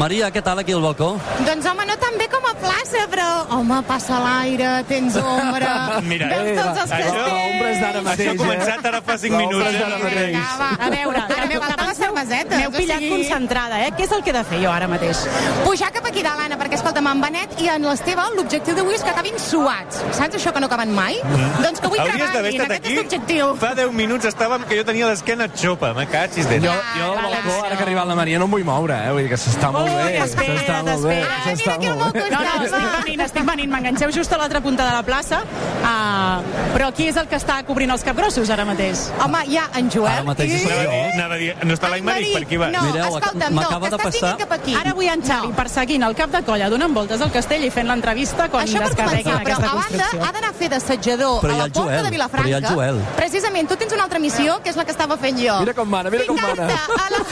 [0.00, 1.12] Maria, què tal aquí al balcó?
[1.46, 3.26] Doncs home, no tan bé com a plaça, però
[3.58, 5.72] home, passa l'aire, tens ombra,
[6.10, 8.08] Mira, veus eh, tots els això- castells...
[8.12, 9.66] Això ha començat ara fa 5 minuts.
[9.68, 9.84] eh?
[10.16, 10.70] Vinga, va.
[10.80, 12.58] A veure, ara m'he faltat la cerveseta.
[12.58, 13.90] M'heu pillat concentrada, eh?
[13.96, 15.20] Què és el que he de fer jo ara mateix?
[15.62, 19.04] Pujar cap aquí dalt, Anna, perquè escolta'm, en Benet i en l'Esteve, l'objectiu d'avui és
[19.06, 20.02] que acabin suats.
[20.18, 21.20] Saps això que no acaben mai?
[21.62, 23.52] Doncs que avui Hauries treballin, aquest aquí és l'objectiu.
[23.60, 26.60] fa 10 minuts estàvem que jo tenia l'esquena xopa, me cachis de...
[26.64, 29.12] Jo, jo ara que ha arribat la Maria, no em vull moure, eh?
[29.12, 32.14] Vull dir que s'està Molt molt bé, això espera't, està molt bé, això està molt
[32.16, 32.24] bé.
[32.32, 33.70] No, no, estic venint, estic venint.
[33.72, 35.42] M'enganxeu just a l'altra punta de la plaça.
[35.82, 36.42] Uh,
[36.74, 39.08] però qui és el que està cobrint els capgrossos ara mateix?
[39.24, 40.58] Home, hi ha en Joel Ara mateix i...
[40.62, 40.98] sóc jo.
[41.14, 42.68] Anava a dir, no està l'Aimeric, per aquí va.
[42.72, 44.76] No, Mireu, escolta'm, no, que de estàs passar- cap aquí.
[44.78, 47.88] Ara vull en Xavi perseguint el cap de colla, donant voltes al castell i fent
[47.90, 50.22] l'entrevista quan Això per descarreguin començar, però aquesta a banda construcció.
[50.28, 52.14] ha d'anar a fer d'assetjador Però a la porta Joel, de però hi ha el
[52.16, 52.74] Vilafranca.
[52.74, 53.02] Joel.
[53.16, 55.58] Precisament, tu tens una altra missió, que és la que estava fent jo.
[55.60, 56.66] Mira com mana, mira com mana.
[56.68, 57.22] La...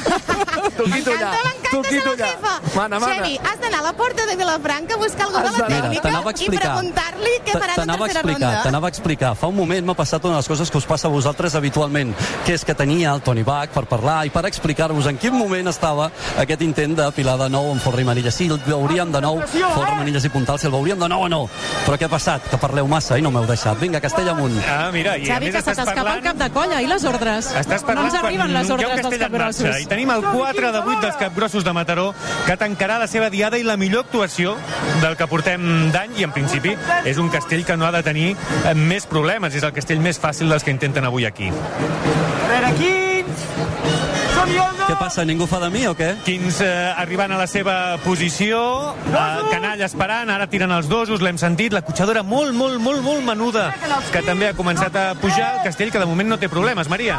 [0.91, 1.31] M'encanta,
[1.71, 2.77] toquito m'encanta la jefa.
[2.77, 3.15] Mana, mana.
[3.15, 6.31] Xevi, has d'anar a la porta de Vilafranca a buscar algú de la tècnica t'anava
[6.31, 8.63] a i preguntar-li què farà de T'anava a tercera explicar, ronda.
[8.63, 9.35] t'anava a explicar.
[9.37, 12.15] Fa un moment m'ha passat una de les coses que us passa a vosaltres habitualment,
[12.47, 15.69] que és que tenia el Toni Bach per parlar i per explicar-vos en quin moment
[15.69, 18.35] estava aquest intent de pilar de nou amb Forra i Manilles.
[18.35, 19.41] Sí, el veuríem de nou,
[19.75, 21.43] Forra, Manilles i Puntal, si el veuríem de nou o no.
[21.87, 22.49] Però què ha passat?
[22.51, 23.79] Que parleu massa i no m'heu deixat.
[23.81, 24.57] Vinga, Castell amunt.
[24.69, 27.51] Ah, mira, i Xavi, que se estàs t'escapa el cap de colla i les ordres.
[27.55, 29.81] Estàs no parlant ens arriben les ordres dels capgrossos.
[29.81, 32.15] I tenim el 4 de 8 dels capgrossos de Mataró
[32.47, 34.57] que tancarà la seva diada i la millor actuació
[35.03, 38.31] del que portem d'any i en principi és un castell que no ha de tenir
[38.35, 39.55] eh, més problemes.
[39.55, 41.53] És el castell més fàcil dels que intenten avui aquí.
[44.41, 46.09] Què passa, ningú fa de mi o què?
[46.25, 48.61] Quins eh, arribant a la seva posició,
[49.07, 53.23] eh, canalla esperant, ara tiren els dosos, l'hem sentit, la cotxadora molt, molt, molt, molt
[53.27, 53.69] menuda,
[54.11, 56.89] que també ha començat a pujar, el castell que de moment no té problemes.
[56.91, 57.19] Maria.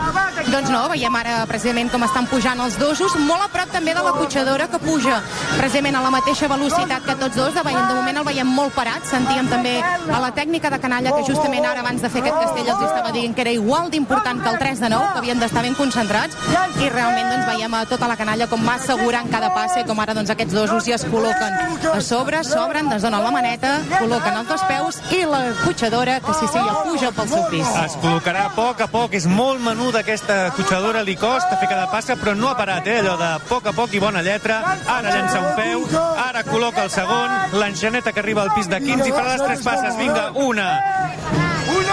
[0.50, 4.04] Doncs no, veiem ara precisament com estan pujant els dosos, molt a prop també de
[4.04, 5.22] la cotxadora que puja
[5.60, 8.76] precisament a la mateixa velocitat que tots dos, de, veiem, de moment el veiem molt
[8.76, 12.42] parat, sentíem també a la tècnica de canalla que justament ara abans de fer aquest
[12.42, 15.46] castell els estava dient que era igual d'important que el 3 de 9, que havien
[15.46, 16.36] d'estar ben concentrats.
[16.82, 20.16] I realment doncs veiem a tota la canalla com va assegurant cada passe, com ara
[20.18, 21.58] doncs aquests dosos ja es col·loquen
[21.92, 26.36] a sobre, s'obren, es donen la maneta, col·loquen els dos peus i la cotxadora que
[26.40, 27.74] sí, sí, ja puja pel seu pis.
[27.84, 31.90] Es col·locarà a poc a poc, és molt menuda aquesta cotxadora, li costa fer cada
[31.92, 35.16] passa, però no ha parat, eh, allò de poc a poc i bona lletra, ara
[35.16, 35.88] llença un peu,
[36.26, 39.66] ara col·loca el segon, l'enxaneta que arriba al pis de 15 i farà les tres
[39.66, 40.70] passes, vinga, una,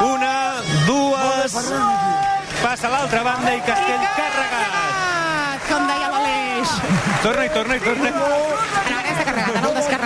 [0.05, 0.35] una,
[0.87, 1.57] dues,
[2.63, 4.77] passa a l'altra banda i Castell carregat.
[4.99, 6.58] Ah, com deia l'Aleix.
[7.23, 8.11] Torna i torna i torna.
[8.13, 9.98] Ara està carregat, ara el descarregat.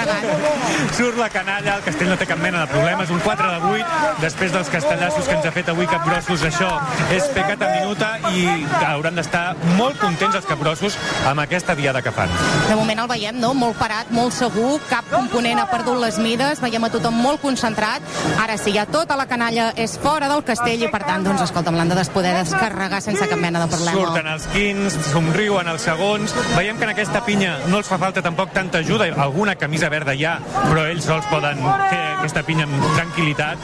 [0.97, 4.19] Surt la canalla, el castell no té cap mena de problemes, un 4 de 8,
[4.23, 6.71] després dels castellassos que ens ha fet avui Capgrossos, això
[7.15, 8.45] és pecata minuta i
[8.87, 9.45] hauran d'estar
[9.79, 12.31] molt contents els Capgrossos amb aquesta diada que fan.
[12.69, 13.53] De moment el veiem, no?
[13.59, 18.05] Molt parat, molt segur, cap component ha perdut les mides, veiem a tothom molt concentrat.
[18.43, 21.79] Ara sí, ja tota la canalla és fora del castell i per tant, doncs, escolta'm,
[21.79, 23.97] l'han de poder descarregar sense cap mena de problema.
[23.99, 26.35] Surten els quins, somriuen els segons.
[26.57, 29.09] Veiem que en aquesta pinya no els fa falta tampoc tanta ajuda.
[29.23, 33.59] Alguna camisa verda hi ha, però ells sols poden fer aquesta pinya amb tranquil·litat.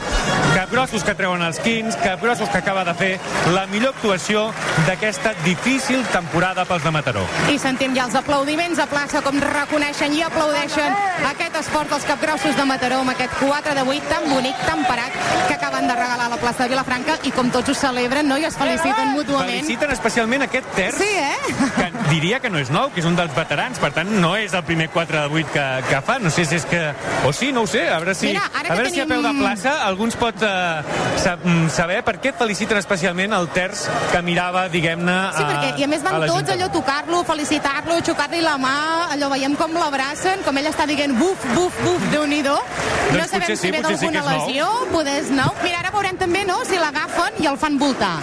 [0.53, 3.11] Capgrossos que treuen els quins, capgrossos que acaba de fer
[3.55, 4.49] la millor actuació
[4.87, 7.23] d'aquesta difícil temporada pels de Mataró.
[7.53, 10.95] I sentim ja els aplaudiments a plaça, com reconeixen i aplaudeixen
[11.29, 15.15] aquest esforç dels capgrossos de Mataró amb aquest 4 de 8 tan bonic, tan parat,
[15.47, 18.37] que acaben de regalar a la plaça de Vilafranca i com tots ho celebren, no?
[18.37, 19.55] I es feliciten mútuament.
[19.55, 21.55] Feliciten especialment aquest terç, Sí, eh?
[21.79, 24.53] que diria que no és nou, que és un dels veterans, per tant no és
[24.53, 26.79] el primer 4 de 8 que, que fa, no sé si és que...
[27.27, 29.21] O sí, no ho sé, a veure si, Mira, a, que veure si a peu
[29.21, 33.85] de tenim- plaça algú ens pot eh, mm, saber per què feliciten especialment el terç
[34.11, 36.55] que mirava, diguem-ne, Sí, perquè, i a més van tots l'Ajuntament.
[36.61, 38.75] allò a tocar-lo, felicitar-lo, xocar-li la mà,
[39.15, 42.55] allò veiem com l'abracen, com ell està dient buf, buf, buf, déu-n'hi-do.
[42.55, 44.47] No Doncs sabem potser si sí, ve potser sí que d'alguna és nou.
[44.47, 45.51] lesió, poder és nou.
[45.63, 48.17] Mira, ara veurem també, no?, si l'agafen i el fan voltar.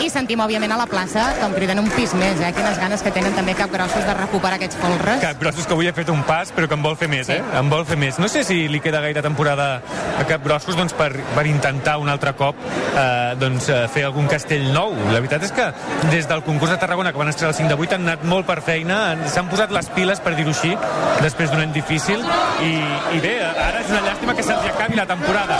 [0.00, 2.52] I sentim, òbviament, a la plaça com criden un pis més, eh?
[2.54, 5.20] Quines ganes que tenen també capgrossos de recuperar aquests folres.
[5.22, 7.37] Capgrossos que avui ha fet un pas, però que en vol fer més, eh?
[7.58, 8.18] En vol fer més.
[8.18, 9.80] No sé si li queda gaire temporada
[10.18, 14.68] a Capgrossos doncs, per, per intentar un altre cop eh, doncs, eh, fer algun castell
[14.74, 14.94] nou.
[15.12, 15.68] La veritat és que
[16.12, 18.46] des del concurs de Tarragona, que van estrenar el 5 de 8, han anat molt
[18.46, 20.74] per feina, han- s'han posat les piles, per dir-ho així,
[21.22, 22.24] després d'un any difícil,
[22.62, 22.74] i,
[23.16, 25.58] i bé, ara és una llàstima que se'ls acabi la temporada.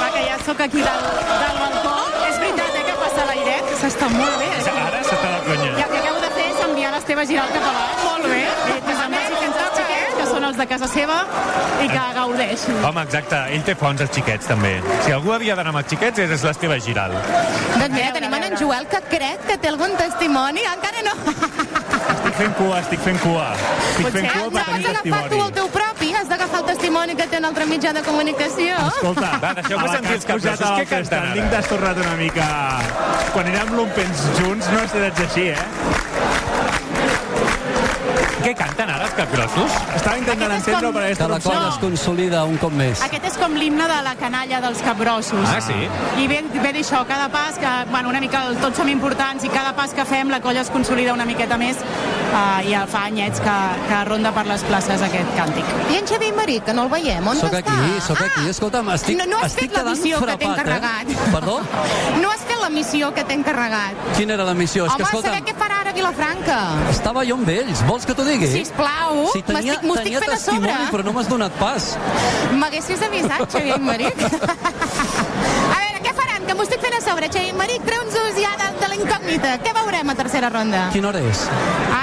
[0.00, 1.04] Va, que ja sóc aquí del,
[1.42, 1.94] del balcó.
[2.28, 3.72] És veritat, eh, que passa l'airet.
[3.82, 4.50] S'està molt bé.
[7.04, 8.04] l'Esteve Giral baix.
[8.04, 8.38] Molt bé.
[8.72, 11.16] I que se'n vagi fins als xiquets, que són els de casa seva,
[11.84, 12.78] i que gaudeixin.
[12.88, 14.72] Home, exacte, ell té fons, els xiquets, també.
[15.04, 17.12] Si algú havia d'anar amb els xiquets, és l'Esteve Giral.
[17.12, 20.64] Doncs mira, tenim en, en Joel que crec que té algun testimoni.
[20.70, 21.12] Encara no.
[22.14, 23.50] Estic fent cua, estic fent cua.
[23.58, 25.42] Estic fent cua per tenir has agafat tu testimoni.
[25.44, 26.10] el teu propi?
[26.14, 28.80] Has d'agafar el testimoni que té un altre mitjà de comunicació?
[28.94, 31.46] Escolta, Va, deixeu-me sentir que els has capgrossos, al què canten ara?
[31.52, 32.48] t'has tornat una mica...
[33.34, 36.03] Quan érem lumpens junts no ets així, eh?
[38.44, 39.72] Què canten ara els capgrossos?
[39.96, 41.68] Estava intentant Aquest és entendre com- per Que aquesta la colla No.
[41.72, 43.00] es consolida un cop més.
[43.02, 45.48] Aquest és com l'himne de la canalla dels capgrossos.
[45.48, 45.88] Ah, sí?
[46.22, 49.48] I ve, ve d'això, cada pas que, bueno, una mica el- tots som importants i
[49.48, 53.04] cada pas que fem la colla es consolida una miqueta més uh, i ja fa
[53.06, 53.56] anyets que,
[53.88, 55.64] que ronda per les places aquest càntic.
[55.90, 57.72] I en Xavier Marí, que no el veiem, on Soc està?
[57.72, 58.48] aquí, soc aquí.
[58.50, 61.08] Escolta'm, estic, no, no has estic fet la quedant missió que t'he frapat, encarregat.
[61.08, 61.30] Eh?
[61.32, 61.60] Perdó?
[62.20, 63.98] No has la missió que t'he encarregat.
[64.16, 64.86] Quina era la missió?
[64.86, 66.58] És Home, que, escolta'm, saber què farà ara a Vilafranca.
[66.90, 67.82] estava jo amb ells.
[67.88, 68.48] Vols que t'ho digui?
[68.54, 70.76] Sisplau, si tenia, m'ho estic fent a sobre.
[70.92, 71.90] però no m'has donat pas.
[72.56, 74.16] M'haguessis avisat, Xavier Maric.
[75.74, 76.46] a veure, què faran?
[76.48, 77.28] Que m'ho estic fent a sobre.
[77.36, 78.16] Xavier Maric, treu-nos
[78.98, 79.54] ja de, de la incògnita.
[79.64, 80.88] Què veurem a tercera ronda?
[80.92, 81.44] Quina hora és?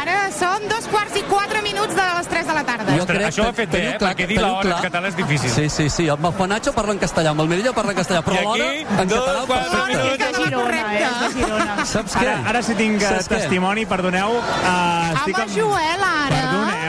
[0.01, 2.95] Ara són dos quarts i quatre minuts de les 3 de la tarda.
[3.01, 3.97] Ostres, això ho ha fet bé, eh?
[4.01, 4.81] Perquè dir l'hora en clar.
[4.81, 5.49] català és difícil.
[5.49, 6.09] Sí, sí, sí.
[6.09, 8.69] Amb el Juanacho parla en castellà, amb el Merilla parla en castellà, però I l'hora
[8.69, 9.97] aquí, en dos català quarts de perfecte.
[9.97, 10.11] minut.
[10.11, 11.03] És de Girona, eh?
[11.03, 11.85] És de Girona.
[11.85, 12.27] Saps què?
[12.27, 14.37] Ara, ara sí tinc eh, testimoni, perdoneu.
[14.41, 16.41] Uh, estic Home, Joel, ara.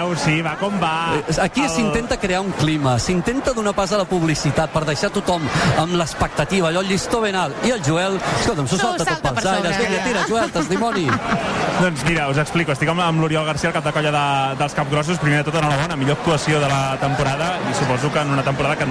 [0.02, 1.14] Perdoneu, sí, va com va.
[1.14, 5.44] Eh, Aquí s'intenta crear un clima, s'intenta donar pas a la publicitat per deixar tothom
[5.78, 7.54] amb l'expectativa, allò el llistó ben alt.
[7.66, 9.78] I el Joel, escolta'm, s'ho S'ho salta tot salta pels aires.
[9.78, 11.06] Vinga, tira, Joel, testimoni.
[11.82, 12.74] Doncs mira, us explico.
[12.74, 14.24] Estic amb, amb l'Oriol García, el cap de colla de,
[14.58, 15.18] dels Capgrossos.
[15.22, 18.76] Primer de tot, enhorabona, millor actuació de la temporada i suposo que en una temporada
[18.76, 18.86] que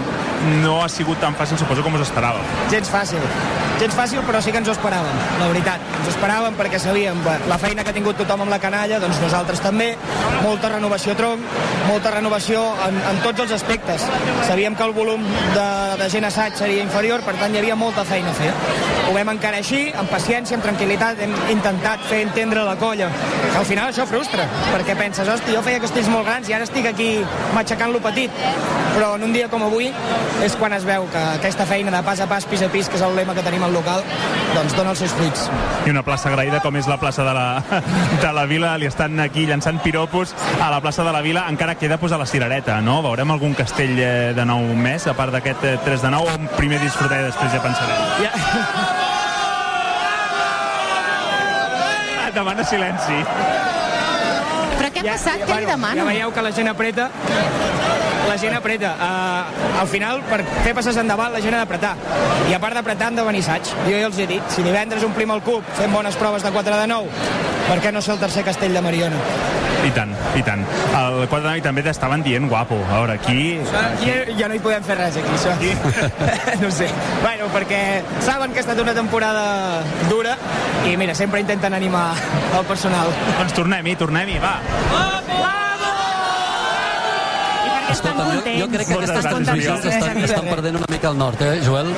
[0.64, 2.44] no ha sigut tan fàcil, suposo, com us esperàveu.
[2.72, 3.24] Gens fàcil.
[3.82, 5.86] Gens fàcil, però sí que ens ho esperàvem, la veritat.
[5.98, 7.18] Ens ho esperàvem perquè sabíem
[7.50, 9.96] la feina que ha tingut tothom amb la canalla, doncs nosaltres també.
[10.44, 11.42] Molta renovació a tronc,
[11.88, 14.06] molta renovació en, en tots els aspectes.
[14.46, 15.24] Sabíem que el volum
[15.56, 18.52] de, de gent assaig seria inferior, per tant hi havia molta feina a fer.
[19.10, 23.10] Ho vam encarar així, amb paciència, amb tranquil·litat, hem intentat fer entendre la colla.
[23.48, 26.68] Que al final això frustra, perquè penses, hosti, jo feia castells molt grans i ara
[26.68, 27.10] estic aquí
[27.56, 28.44] matxacant lo petit.
[28.92, 29.88] Però en un dia com avui
[30.44, 33.00] és quan es veu que aquesta feina de pas a pas, pis a pis, que
[33.00, 34.04] és el lema que tenim al local,
[34.52, 35.48] doncs dona els seus fruits.
[35.88, 37.48] I una plaça agraïda com és la plaça de la,
[38.24, 38.76] de la Vila.
[38.78, 41.46] Li estan aquí llançant piropos a la plaça de la Vila.
[41.50, 43.02] Encara queda posar la cirereta, no?
[43.02, 46.36] Veurem algun castell eh, de nou més, a part d'aquest eh, 3 de 9, o
[46.42, 48.04] un primer disfrutar i després ja pensarem.
[48.26, 48.32] Ja,
[52.22, 53.18] Ah, Demana silenci.
[54.78, 55.44] Però què ha passat?
[55.46, 57.10] Què li Ja veieu que la gent apreta.
[58.28, 58.94] La gent apreta.
[58.98, 61.96] Uh, al final, per fer passes endavant, la gent ha d'apretar.
[62.50, 63.74] I a part d'apretar, han de venir assaig.
[63.88, 66.78] Jo ja els he dit, si divendres omplim el cub fent bones proves de 4
[66.82, 67.10] de 9,
[67.72, 69.20] per què no ser el tercer castell de Mariona?
[69.88, 70.62] I tant, i tant.
[70.92, 72.76] El 4 de 9 també t'estaven dient guapo.
[72.90, 73.56] A veure, aquí...
[73.80, 75.56] Aquí ja no hi podem fer res, aquí, això.
[75.56, 75.72] Aquí.
[76.62, 76.90] no ho sé.
[77.24, 77.80] Bueno, perquè
[78.28, 79.46] saben que ha estat una temporada
[80.12, 80.36] dura
[80.84, 82.12] i, mira, sempre intenten animar
[82.60, 83.16] el personal.
[83.40, 84.58] Doncs tornem-hi, tornem-hi, va.
[87.92, 91.42] Escolta'm, jo, jo crec que Moltes aquestes transmissions estan, estan perdent una mica el nord,
[91.44, 91.92] eh, Joel?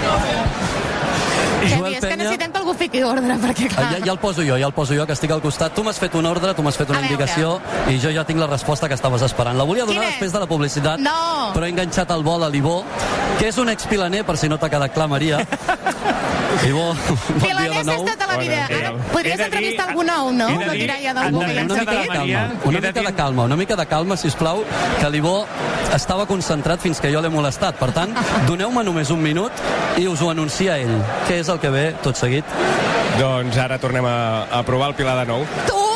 [1.70, 3.92] Joel és que necessitem que algú fiqui ordre, perquè Ah, clar...
[3.94, 5.74] Ja, ja el poso jo, ja el poso jo, que estic al costat.
[5.74, 7.14] Tu m'has fet un ordre, tu m'has fet una A veure.
[7.14, 7.60] indicació
[7.90, 9.58] i jo ja tinc la resposta que estaves esperant.
[9.58, 11.52] La volia donar després de la publicitat, No.
[11.54, 12.84] però he enganxat el vol a l'Ibó,
[13.40, 15.40] que és un expilaner, per si no t'ha quedat clar, Maria.
[16.68, 18.06] Ibó, bon dia de nou.
[18.06, 18.66] tota la vida.
[18.66, 20.48] Ara, podries dir- entrevistar algú nou, no?
[20.74, 22.08] dir- d'algú que defensa ens de.
[22.08, 24.64] Maria, Calma, una mica de calma, una mica de calma, si plau,
[25.00, 25.46] que l'Ibó
[25.94, 27.76] estava concentrat fins que jo l'he molestat.
[27.76, 28.14] Per tant,
[28.48, 29.52] doneu-me només un minut
[29.98, 31.02] i us ho anuncia ell.
[31.28, 32.46] Què és el que ve tot seguit?
[33.20, 35.46] Doncs ara tornem a, a provar el Pilar de nou.
[35.68, 35.93] Toma,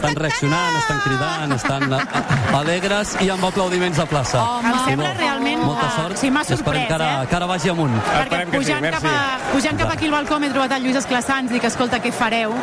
[0.00, 4.40] Estan reaccionant, estan cridant, estan a- a- alegres i amb aplaudiments a plaça.
[4.42, 4.68] Home.
[4.70, 6.16] Em sembla realment, Molta sort.
[6.16, 7.26] sí, m'ha i esperem sorprès, que ara, eh?
[7.28, 7.92] que ara vagi amunt.
[8.00, 9.06] Perquè Esperem que sí, pujant, cap merci.
[9.06, 12.54] a, pujant cap aquí al balcó m'he trobat el Lluís Esclassans, dic, escolta, què fareu?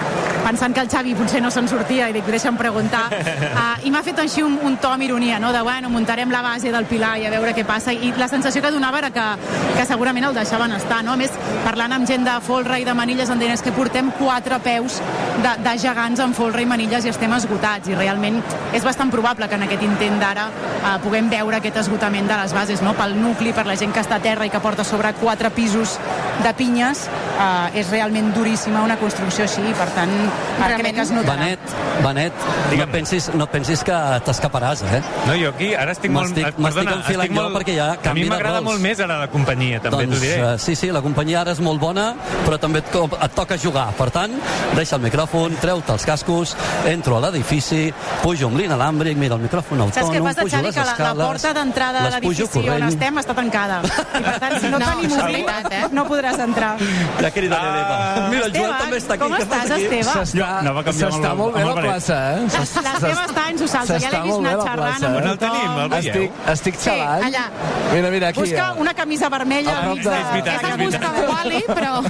[0.47, 3.05] Pensant que el Xavi potser no se'n sortia i dic, deixa'm preguntar.
[3.11, 5.53] Uh, I m'ha fet així un, un to amb ironia, no?
[5.53, 7.93] de bueno, muntarem la base del Pilar i a veure què passa.
[7.93, 9.25] I la sensació que donava era que,
[9.77, 11.03] que segurament el deixaven estar.
[11.03, 11.13] No?
[11.13, 11.29] A més,
[11.63, 15.01] parlant amb gent de folre i de manilles, em deien "És que portem quatre peus
[15.43, 17.89] de, de gegants en folre i manilles i estem esgotats.
[17.89, 18.39] I realment
[18.73, 22.55] és bastant probable que en aquest intent d'ara uh, puguem veure aquest esgotament de les
[22.55, 22.95] bases, no?
[22.97, 25.97] pel nucli, per la gent que està a terra i que porta sobre quatre pisos
[26.43, 27.05] de pinyes,
[27.39, 31.47] uh, és realment duríssima una construcció així, i per tant, uh, crec que es notarà.
[31.47, 32.43] Benet, Benet,
[32.77, 33.95] no et pensis, no et pensis que
[34.27, 35.01] t'escaparàs, eh?
[35.27, 36.29] No, jo aquí ara estic molt...
[36.35, 39.79] M'estic- perdona, enfilant estic jo perquè ha A mi m'agrada molt més ara la companyia,
[39.81, 40.37] també doncs, t'ho diré.
[40.53, 42.11] eh, sí, sí, la companyia ara és molt bona,
[42.45, 43.87] però també et, et toca jugar.
[43.97, 44.37] Per tant,
[44.77, 47.87] deixa el micròfon, treu-te els cascos, entro a l'edifici,
[48.21, 50.67] pujo amb l'inalàmbric, mira el micròfon autònom, Saps què passa, pujo Xavi?
[50.69, 53.81] les Que la, la escales, porta d'entrada de l'edifici on estem està tancada.
[53.87, 55.87] I per tant, si no, No, tenim eh?
[55.91, 56.75] no podrem podràs entrar.
[57.21, 58.29] Ja cridaré l'Eva.
[58.29, 59.23] Mira, el Joel Esteve, també està aquí.
[59.23, 59.71] com estàs?
[59.77, 60.03] Esteve?
[60.03, 62.41] S'està el- molt bé el la plaça, eh?
[62.43, 65.05] L'Esteve està en su salsa, ja S'està l'he vist molt bé anar la xerrant plaça.
[65.07, 65.61] amb On el tenim?
[65.61, 65.79] tothom.
[65.81, 66.13] El veieu?
[66.13, 67.23] Estic, estic Sí, xalant.
[67.23, 67.43] allà.
[67.93, 68.39] Mira, mira, aquí.
[68.41, 68.79] Busca eh?
[68.81, 70.17] una camisa vermella A prop enmig de- de...
[70.17, 72.03] És veritat, És és el Wally, però...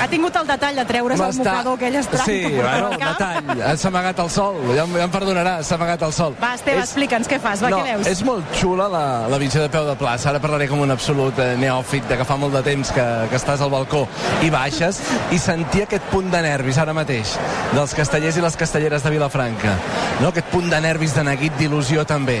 [0.00, 3.18] Ha tingut el detall de treure's el mocador aquell estrany Sí, bueno, al cap.
[3.18, 3.78] detall.
[3.78, 4.56] S'ha amagat el sol.
[4.74, 6.34] Ja, em- ja em perdonarà, s'ha amagat el sol.
[6.42, 8.06] Va, Esteve, explica'ns què fas, va, no, què veus?
[8.06, 10.30] és molt xula la, la visió de peu de plaça.
[10.30, 13.36] Ara parlaré com un absolut eh, neòfit de que fa molt de temps que, que
[13.58, 14.06] estàs al balcó
[14.46, 15.00] i baixes
[15.34, 17.34] i sentir aquest punt de nervis ara mateix
[17.74, 19.74] dels castellers i les castelleres de Vilafranca.
[20.22, 20.30] No?
[20.30, 22.40] Aquest punt de nervis, de neguit, d'il·lusió també.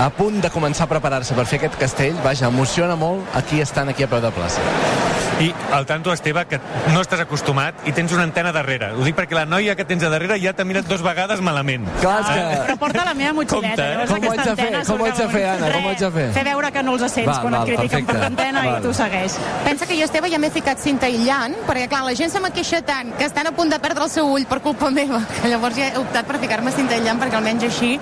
[0.00, 2.18] A punt de començar a preparar-se per fer aquest castell.
[2.24, 5.15] Vaja, emociona molt aquí estan aquí a peu de plaça.
[5.40, 6.58] I al tanto, Esteve, que
[6.94, 8.92] no estàs acostumat i tens una antena darrere.
[8.96, 11.84] Ho dic perquè la noia que tens a darrere ja t'ha mirat dos vegades malament.
[12.00, 12.60] Clar, és que...
[12.70, 13.68] Però porta la meva motxileta.
[13.68, 13.90] Compte, eh?
[13.92, 14.68] llavors Com ho aquesta haig de fer?
[14.70, 15.42] antena Com ho haig de fer.
[15.50, 15.68] Anna?
[15.74, 16.24] Com ho haig de fer?
[16.38, 18.12] Fer veure que no els sents Val, quan val, et critiquen perfecte.
[18.12, 19.36] per l'antena i tu segueix.
[19.66, 22.50] Pensa que jo, Esteve, ja m'he ficat cinta aïllant, perquè, clar, la gent se me
[22.56, 25.52] queixa tant que estan a punt de perdre el seu ull per culpa meva, que
[25.52, 27.92] llavors ja he optat per ficar-me cinta aïllant, perquè almenys així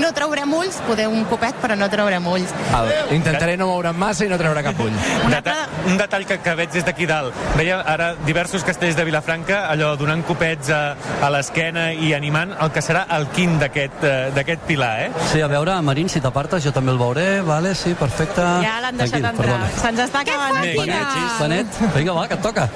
[0.00, 2.50] no traurem ulls, poder un copet, però no traurem ulls.
[2.72, 4.98] Val, intentaré no moure'm massa i no treure cap ull.
[5.30, 7.36] Deta un detall que, que veig des d'aquí dalt.
[7.58, 10.80] Veia ara diversos castells de Vilafranca, allò donant copets a,
[11.20, 15.10] a l'esquena i animant el que serà el quint d'aquest eh, d'aquest pilar, eh?
[15.32, 18.44] Sí, a veure, Marín, si t'apartes, jo també el veuré, vale, sí, perfecte.
[18.64, 19.36] Ja l'han deixat entrar.
[19.40, 19.70] perdona.
[19.80, 20.60] Se'ns està acabant.
[20.60, 22.68] Vinga, Benet, Benet, vinga, va, que et toca.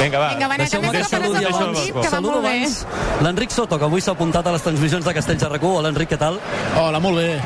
[0.00, 0.28] Vinga, va.
[0.34, 1.80] Vinga, Benet, també que el abans.
[1.82, 3.24] que va Saludo molt bé.
[3.24, 6.10] l'Enric Soto, que avui s'ha apuntat a les transmissions de Castells de rac Hola, Enric,
[6.10, 6.40] què tal?
[6.76, 7.40] Hola, molt bé.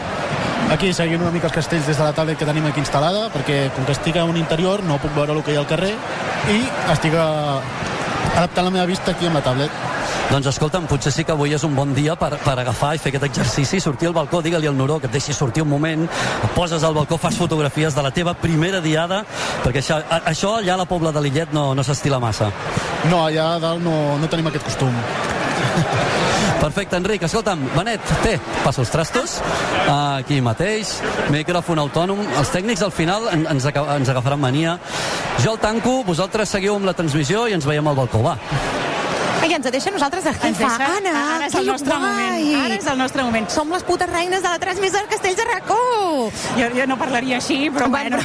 [0.71, 3.69] Aquí seguint una mica els castells des de la tablet que tenim aquí instal·lada, perquè
[3.77, 5.93] com que estic a un interior no puc veure el que hi ha al carrer
[6.53, 6.59] i
[6.93, 7.27] estic a...
[8.37, 9.71] adaptant la meva vista aquí amb la tablet.
[10.27, 13.13] Doncs escolta'm, potser sí que avui és un bon dia per, per agafar i fer
[13.13, 16.51] aquest exercici, sortir al balcó, digue-li al Noró que et deixi sortir un moment, et
[16.57, 19.23] poses al balcó, fas fotografies de la teva primera diada,
[19.63, 22.51] perquè això, a- això allà a la Pobla de Lillet no, no s'estila massa.
[23.07, 24.91] No, allà a dalt no, no tenim aquest costum.
[26.61, 27.23] Perfecte, Enric.
[27.27, 29.37] Escolta'm, Benet, té, passa els trastos.
[29.93, 30.97] Aquí mateix,
[31.35, 32.23] micròfon autònom.
[32.41, 34.79] Els tècnics al final en, ens, ens agafaran mania.
[35.45, 38.39] Jo el tanco, vosaltres seguiu amb la transmissió i ens veiem al balcó, va.
[39.47, 40.67] Ai, ens deixa nosaltres a Ens jefa.
[40.77, 42.01] deixa- Anna, ara és el nostre guai.
[42.43, 42.65] moment.
[42.65, 43.49] Ara és el nostre moment.
[43.49, 46.31] Som les putes reines de la transmissió del Castells de Racó.
[46.59, 48.19] Jo, jo no parlaria així, però bueno.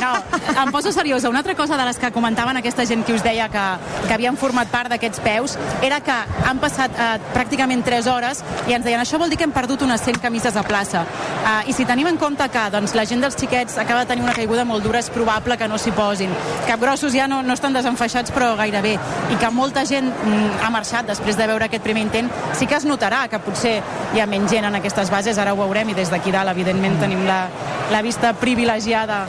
[0.00, 0.14] No,
[0.62, 1.28] em poso seriosa.
[1.28, 3.60] Una altra cosa de les que comentaven aquesta gent que us deia que,
[4.08, 6.10] que havien format part d'aquests peus era que
[6.46, 9.82] han passat eh, pràcticament 3 hores i ens deien això vol dir que hem perdut
[9.82, 11.04] unes 100 camises a plaça.
[11.04, 14.24] Eh, I si tenim en compte que doncs, la gent dels xiquets acaba de tenir
[14.24, 16.30] una caiguda molt dura, és probable que no s'hi posin.
[16.66, 18.98] Capgrossos ja no, no estan desenfaixats, però gairebé.
[19.30, 22.30] I que molta gent mm, ha marxat després de veure aquest primer intent.
[22.58, 23.76] Sí que es notarà que potser
[24.14, 27.00] hi ha menys gent en aquestes bases, ara ho veurem, i des d'aquí dalt, evidentment,
[27.02, 27.44] tenim la,
[27.90, 29.24] la vista privilegiada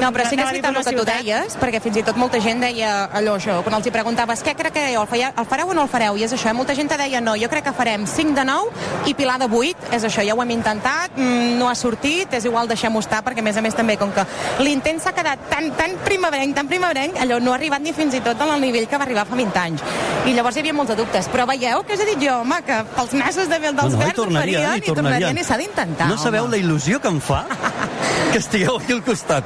[0.00, 1.22] No, però sí que és veritat el que tu ciutat.
[1.22, 4.54] deies, perquè fins i tot molta gent deia allò, això, quan els hi preguntaves què
[4.58, 6.56] crec que el, feia, el fareu o no el fareu, i és això, eh?
[6.56, 9.90] molta gent deia no, jo crec que farem 5 de 9 i Pilar de 8,
[9.96, 13.40] és això, ja ho hem intentat, mm, no ha sortit, és igual, deixem-ho estar, perquè
[13.40, 14.24] a més a més també, com que
[14.60, 18.20] l'intent s'ha quedat tan, tan primerenc, tan primerenc, allò no ha arribat ni fins i
[18.20, 19.82] tot al nivell que va arribar fa 20 anys.
[20.26, 22.60] I llavors hi havia molts de dubtes, però veieu que us he dit jo, home,
[22.66, 25.38] que pels nassos de, dels No, no, verds ho tornarien, farien, hi i tornarien, tornarien.
[25.38, 27.44] i s'ha d'intentar, No sabeu la il·lusió que em fa
[28.36, 29.44] que estigueu aquí al costat.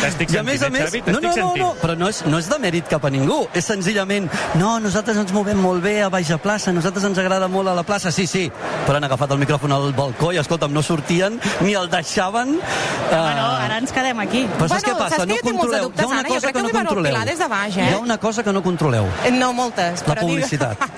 [0.00, 1.00] T'estic I a més a sentint, més, eh, Xavi?
[1.10, 1.62] no, no, no, sentint.
[1.64, 4.28] no, però no és, no és de mèrit cap a ningú, és senzillament,
[4.60, 7.74] no, nosaltres ens movem molt bé a baix a plaça, nosaltres ens agrada molt a
[7.74, 8.44] la plaça, sí, sí,
[8.86, 12.54] però han agafat el micròfon al balcó i, escolta'm, no sortien ni el deixaven...
[12.58, 13.10] Uh...
[13.10, 14.44] Bueno, ara ens quedem aquí.
[14.58, 15.16] Però saps Bueno, què passa?
[15.16, 15.88] saps que No jo tinc molts controleu.
[15.88, 17.12] dubtes, Hi ha una Anna, jo cosa crec que que no controleu.
[17.12, 17.88] Pilar des de baix, eh?
[17.88, 19.06] Hi ha una cosa que no controleu.
[19.32, 20.78] No moltes, La però digue- publicitat.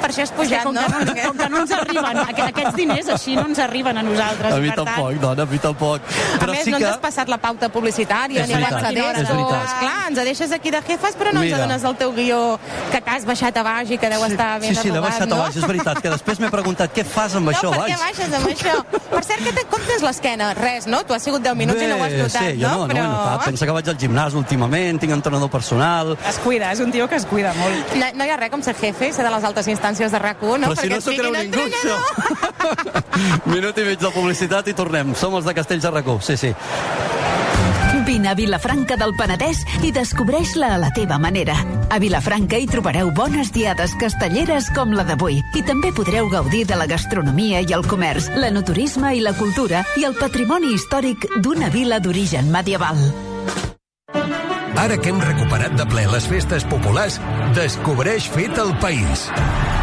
[0.00, 0.82] per això has pujat, com, no?
[0.86, 4.02] que, no, com que no ens arriben, aqu- aquests diners així no ens arriben a
[4.02, 4.52] nosaltres.
[4.54, 6.00] A mi tant, tampoc, dona, a mi tampoc.
[6.02, 6.84] A Però més, sí no que...
[6.84, 9.64] ens has passat la pauta publicitària, És ni és veritat.
[9.66, 11.56] Esclar, ens deixes aquí de jefes, però no Mira.
[11.56, 12.40] ens dones el teu guió
[12.92, 15.36] que t'has baixat a baix i que deu estar ben Sí, sí, l'he baixat no?
[15.36, 17.90] a baix, és veritat, que després m'he preguntat què fas amb això no, a per
[17.90, 18.18] què baix?
[18.18, 18.74] baixes amb això?
[19.10, 20.52] Per cert, que te, com tens l'esquena?
[20.58, 21.02] Res, no?
[21.06, 23.00] Tu has sigut 10 minuts i no ho has notat, sí, jo no, no, Però...
[23.00, 23.44] ho he notat.
[23.50, 26.16] Pensa que vaig al gimnàs últimament, tinc entrenador personal...
[26.28, 27.94] Es cuida, és un tio que es cuida molt.
[27.96, 30.64] No, no hi ha res com ser jefe, ser de les altes instàncies de RAC1,
[30.64, 30.72] no?
[30.72, 32.00] Però si no s'ho creu ningú, això.
[33.52, 35.14] Minut i mig de publicitat i tornem.
[35.18, 36.54] Som els de Castells de Racó, sí, sí.
[38.06, 41.56] Vine a Vilafranca del Penedès i descobreix-la a la teva manera.
[41.90, 46.78] A Vilafranca hi trobareu bones diades castelleres com la d'avui i també podreu gaudir de
[46.78, 51.98] la gastronomia i el comerç, l'enoturisme i la cultura i el patrimoni històric d'una vila
[51.98, 53.02] d'origen medieval.
[54.74, 57.20] Ara que hem recuperat de ple les festes populars,
[57.56, 59.28] descobreix Fet el País.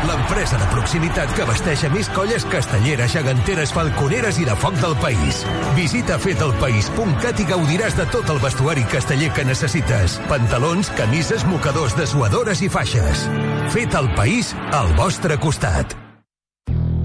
[0.03, 4.97] L'empresa de proximitat que abasteix a més colles castelleres, geganteres, falconeres i de foc del
[4.99, 5.43] país.
[5.77, 10.19] Visita fetelpaís.cat i gaudiràs de tot el vestuari casteller que necessites.
[10.27, 13.27] Pantalons, camises, mocadors, dessuadores i faixes.
[13.71, 15.95] Fet el País al vostre costat.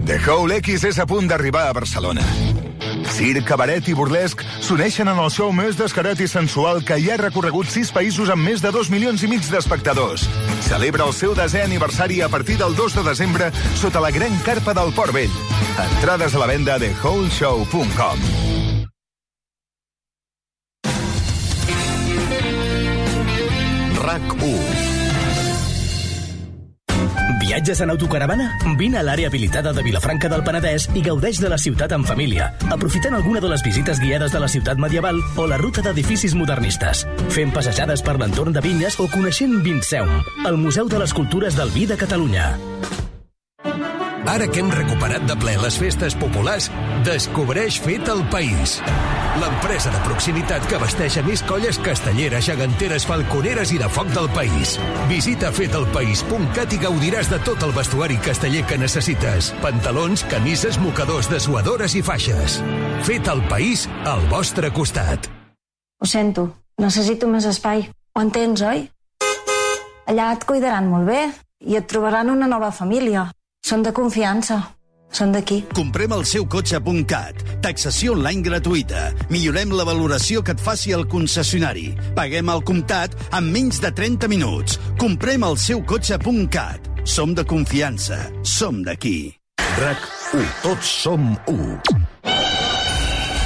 [0.08, 2.24] The Hole X és a punt d'arribar a Barcelona.
[3.14, 7.20] Circ, cabaret i burlesc s'uneixen en el show més descarat i sensual que ja ha
[7.20, 10.26] recorregut sis països amb més de dos milions i mig d'espectadors.
[10.68, 14.74] Celebra el seu desè aniversari a partir del 2 de desembre sota la gran carpa
[14.76, 15.38] del Port Vell.
[15.88, 18.26] Entrades a la venda de wholeshow.com.
[24.08, 24.77] RAC 1
[27.58, 28.44] Viatges en autocaravana?
[28.78, 32.52] Vine a l'àrea habilitada de Vilafranca del Penedès i gaudeix de la ciutat en família,
[32.70, 37.02] aprofitant alguna de les visites guiades de la ciutat medieval o la ruta d'edificis modernistes,
[37.34, 40.14] fent passejades per l'entorn de vinyes o coneixent Vinceum,
[40.46, 42.52] el Museu de les Cultures del Vi de Catalunya.
[44.28, 46.66] Ara que hem recuperat de ple les festes populars,
[47.06, 48.74] descobreix Fet el País.
[49.40, 54.28] L'empresa de proximitat que abasteix a més colles castelleres, geganteres, falconeres i de foc del
[54.34, 54.74] país.
[55.08, 59.48] Visita fetelpaís.cat i gaudiràs de tot el vestuari casteller que necessites.
[59.64, 62.58] Pantalons, camises, mocadors, dessuadores i faixes.
[63.08, 65.30] Fet el País al vostre costat.
[66.02, 67.88] Ho sento, necessito més espai.
[68.12, 68.84] Ho entens, oi?
[70.04, 71.24] Allà et cuidaran molt bé
[71.64, 73.30] i et trobaran una nova família.
[73.68, 74.56] Són de confiança.
[75.12, 75.58] Són d'aquí.
[75.76, 77.42] Comprem el seu cotxe.cat.
[77.64, 79.02] Taxació online gratuïta.
[79.32, 81.90] Millorem la valoració que et faci el concessionari.
[82.16, 84.80] Paguem al comptat en menys de 30 minuts.
[85.00, 86.88] Comprem el seu cotxe.cat.
[87.04, 88.22] Som de confiança.
[88.40, 89.34] Som d'aquí.
[89.76, 90.48] RAC1.
[90.64, 91.58] Tots som u.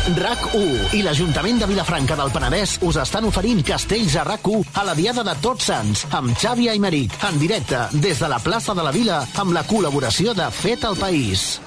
[0.03, 4.97] RAC1 i l'Ajuntament de Vilafranca del Penedès us estan oferint castells a RAC1 a la
[4.99, 8.91] Diada de Tots Sants amb Xavi Aymeric en directe des de la plaça de la
[8.95, 11.61] Vila amb la col·laboració de Fet al País.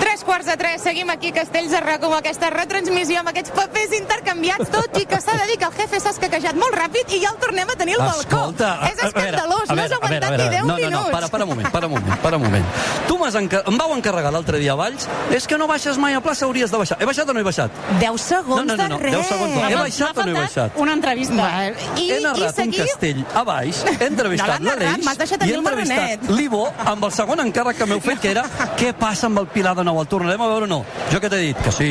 [0.00, 3.52] Tres quarts de tres, seguim aquí a Castells de Rac amb aquesta retransmissió, amb aquests
[3.56, 7.12] papers intercanviats, tot i que s'ha de dir que el jefe s'ha escaquejat molt ràpid
[7.16, 8.20] i ja el tornem a tenir al balcó.
[8.42, 9.81] Escolta, a- és a veure, escandalós, a no
[10.12, 10.62] veure, a veure, a veure.
[10.62, 10.90] 10 no, no.
[10.92, 12.66] No, para, para un moment, para un moment, para un moment.
[13.08, 13.62] Tu m'has enca...
[13.66, 16.70] em vau encarregar l'altre dia a Valls, és que no baixes mai a plaça, hauries
[16.70, 16.98] de baixar.
[17.00, 17.82] He baixat o no he baixat?
[18.00, 19.16] 10 segons No, no, no, no, de res.
[19.16, 19.68] 10 segons no.
[19.68, 20.78] He baixat o no he baixat?
[20.82, 21.34] Una entrevista.
[21.42, 21.50] Va,
[21.96, 22.82] I, he narrat i seguir...
[22.82, 27.06] un castell a baix, he No entrevistat narrat, l'Aleix i he el entrevistat l'Ivo amb
[27.08, 28.44] el segon encàrrec que m'heu fet, que era
[28.78, 30.00] què passa amb el Pilar de Nou?
[30.02, 30.80] El tornarem a veure o no?
[31.12, 31.62] Jo què t'he dit?
[31.64, 31.90] Que sí.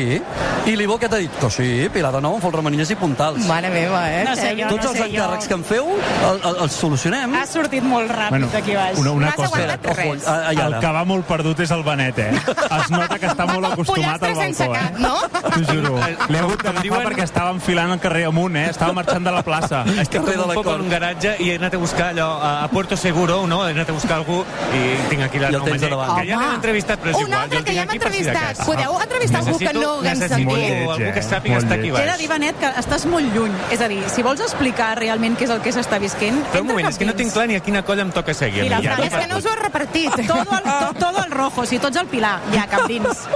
[0.70, 1.32] I l'Ivo què t'ha dit?
[1.40, 3.46] Que sí, Pilar de Nou amb folremanilles i puntals.
[3.48, 4.22] Mare meva, eh?
[4.28, 5.52] No sé jo, Tots no els sé encàrrecs jo.
[5.52, 7.36] que em feu el, el, els solucionem.
[7.38, 8.98] Ha sortit molt ràpid Bueno, d'aquí baix.
[8.98, 10.26] una, una No has cosa, aguantat res.
[10.52, 12.30] I el que va molt perdut és el Benet, eh?
[12.32, 14.90] Es nota que està molt acostumat al balcó, eh?
[14.98, 15.14] no?
[15.52, 15.96] T'ho juro.
[16.28, 18.66] L'he hagut d'agafar diuen- perquè estava enfilant el carrer amunt, eh?
[18.70, 19.82] Estava marxant de la plaça.
[20.02, 20.76] Estic Carrer de la un poc Cort.
[20.78, 23.66] en un garatge i he anat a buscar allò a, Puerto Seguro, no?
[23.68, 26.14] He anat a buscar algú i tinc aquí la nou tens davant.
[26.20, 27.40] Que ja l'hem entrevistat, però és Un igual.
[27.42, 28.64] altre jo el que tinc ja hem aquí de entrevistat.
[28.66, 30.46] Podeu entrevistar algú que no haguem necessito sentit?
[30.46, 31.98] Molt lleig, algú que sàpiga estar aquí lleig.
[31.98, 32.18] He de baix.
[32.18, 33.52] dir, Benet, que estàs molt lluny.
[33.70, 36.42] És a dir, si vols explicar realment què és el que s'està visquent...
[36.52, 38.64] Però un moment, és que no tinc clar ni a quina colla em toca seguir.
[38.64, 38.96] Mira, ja.
[38.96, 40.16] Fran, És que no us ho he repartit.
[40.32, 43.26] Todo al, to, todo al rojo, si tots al Pilar, ja cap dins.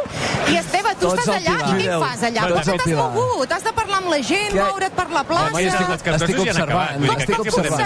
[0.51, 2.45] I Esteve, tu Tots estàs al allà i què hi fas allà?
[2.47, 4.63] tots que t'has mogut, has de parlar amb la gent, Què?
[4.63, 5.51] moure't per la plaça...
[5.51, 6.97] Home, jo estic- estic ja han acabat.
[6.97, 7.17] observant.
[7.17, 7.81] Que Estic observant.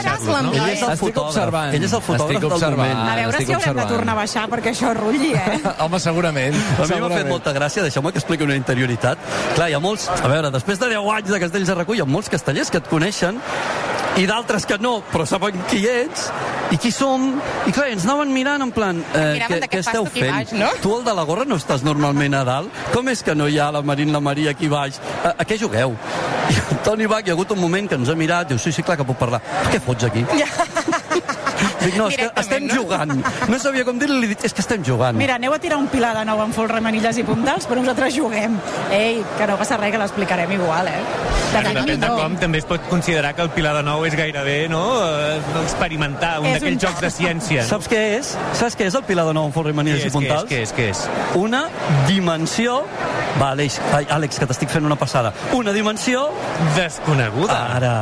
[0.61, 1.75] Ell és el fotògraf.
[1.75, 2.93] Ell és el fotògraf Estic del observant.
[2.95, 3.11] moment.
[3.11, 5.61] A veure si haurem de tornar a baixar perquè això rulli, eh?
[5.87, 6.55] Home, segurament.
[6.79, 9.19] A mi m'ha fet molta gràcia, deixeu-me que expliqui una interioritat.
[9.57, 12.05] Clar, hi ha molts, a veure, després de 10 anys de Castells de Recull, hi
[12.05, 13.41] ha molts castellers que et coneixen
[14.19, 16.29] i d'altres que no, però saben qui ets
[16.71, 17.33] i qui som.
[17.67, 20.31] I clar, ens anaven mirant en plan, eh, què, què esteu fent?
[20.31, 20.71] baix, no?
[20.83, 22.81] Tu, el de la gorra, no estàs normalment a dalt?
[22.95, 25.01] Com és que no hi ha la Marín, la Maria aquí baix?
[25.25, 25.97] A, a què jugueu?
[26.51, 28.73] I el Toni Bach, hi ha hagut un moment que ens ha mirat, diu, sí,
[28.73, 29.43] sí, clar que puc parlar.
[29.71, 30.25] Què fots aquí?
[31.81, 32.75] Dic, no, és que estem no?
[32.75, 33.15] jugant.
[33.49, 35.17] No sabia com dir-li, li dic, és que estem jugant.
[35.17, 38.15] Mira, aneu a tirar un pilar de nou amb folre, manilles i puntals, però nosaltres
[38.15, 38.59] juguem.
[38.93, 41.01] Ei, que no passa res, que l'explicarem igual, eh?
[41.51, 42.17] De Bueno, depèn de no.
[42.17, 46.39] com, també es pot considerar que el Pilar de Nou és gairebé, no?, eh, experimentar,
[46.41, 47.65] un d'aquells un- jocs de ciència.
[47.67, 48.37] Saps què és?
[48.55, 50.49] Saps què és el Pilar de Nou amb folre Què i és, què és, puntals?
[50.51, 51.09] què és, què és?
[51.35, 51.65] Una
[52.07, 52.85] dimensió...
[53.41, 55.33] Va, Àlex, ai, Àlex, que t'estic fent una passada.
[55.55, 56.29] Una dimensió...
[56.77, 57.59] Desconeguda.
[57.77, 57.95] Ara.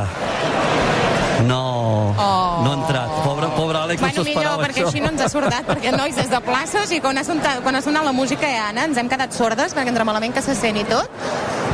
[2.19, 2.63] No, Oh.
[2.65, 3.09] no ha entrat.
[3.23, 4.87] Pobre, pobre Àlex, Bueno, no s'ho millor, esperava, perquè això.
[4.91, 7.75] així no ens ha sordat, perquè nois, des de places i quan ha, sonat, quan
[7.75, 10.77] ha sonat la música Anna ens hem quedat sordes perquè entra malament que se sent
[10.77, 11.07] i tot.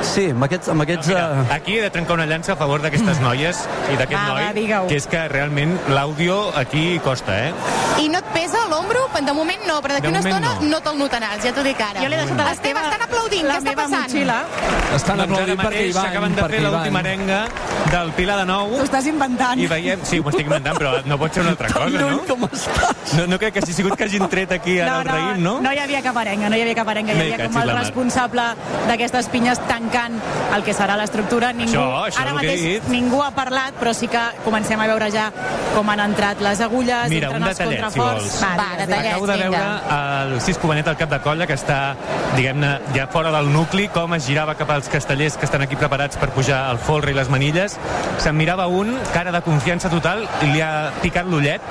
[0.06, 0.70] Sí, amb aquests...
[0.72, 3.98] Amb aquests Mira, eh, aquí he de trencar una llança a favor d'aquestes noies i
[4.00, 4.88] d'aquest Va, va, noi, digue-ho.
[4.92, 7.54] que és que realment l'àudio aquí costa, eh?
[8.04, 9.04] I no et pesa l'ombro?
[9.26, 10.68] De moment no, però d'aquí De una estona no.
[10.70, 12.02] no, te'l notaràs, ja t'ho dic ara.
[12.04, 14.04] Jo l'he deixat a Esteve, l'Esteve estan aplaudint, la què està passant?
[14.04, 14.36] motxilla.
[14.98, 17.40] Estan doncs aplaudint perquè hi van, acaben de fer l'última arenga
[17.94, 19.60] del Pilar de Nou T'ho estàs inventant.
[19.64, 20.04] i veiem...
[20.06, 22.20] Sí, m'ho estic inventant, però no pot ser una altra cosa, no?
[22.28, 23.16] com estàs?
[23.16, 25.56] No, no crec que hagi sigut que hagin tret aquí ara el raïm, no?
[25.64, 27.16] No hi havia cap arenga, no hi havia cap arenga.
[27.16, 28.50] Hi havia com el la responsable
[28.92, 29.64] d'aquestes pinyes
[29.96, 30.20] tancant
[30.56, 31.52] el que serà l'estructura.
[31.56, 32.88] Ningú, Això, això ara mateix dit.
[32.92, 35.30] ningú ha parlat, però sí que comencem a veure ja
[35.76, 38.24] com han entrat les agulles, Mira, entren els detallet, si contraforts.
[38.24, 38.42] vols.
[38.44, 41.96] Va, detallets, Acabo de veure el Cisco Benet al cap de colla, que està,
[42.36, 46.18] diguem-ne, ja fora del nucli, com es girava cap als castellers que estan aquí preparats
[46.18, 47.78] per pujar al folre i les manilles.
[48.20, 51.62] Se'n mirava un, cara de confiança total, i li ha picat l'ullet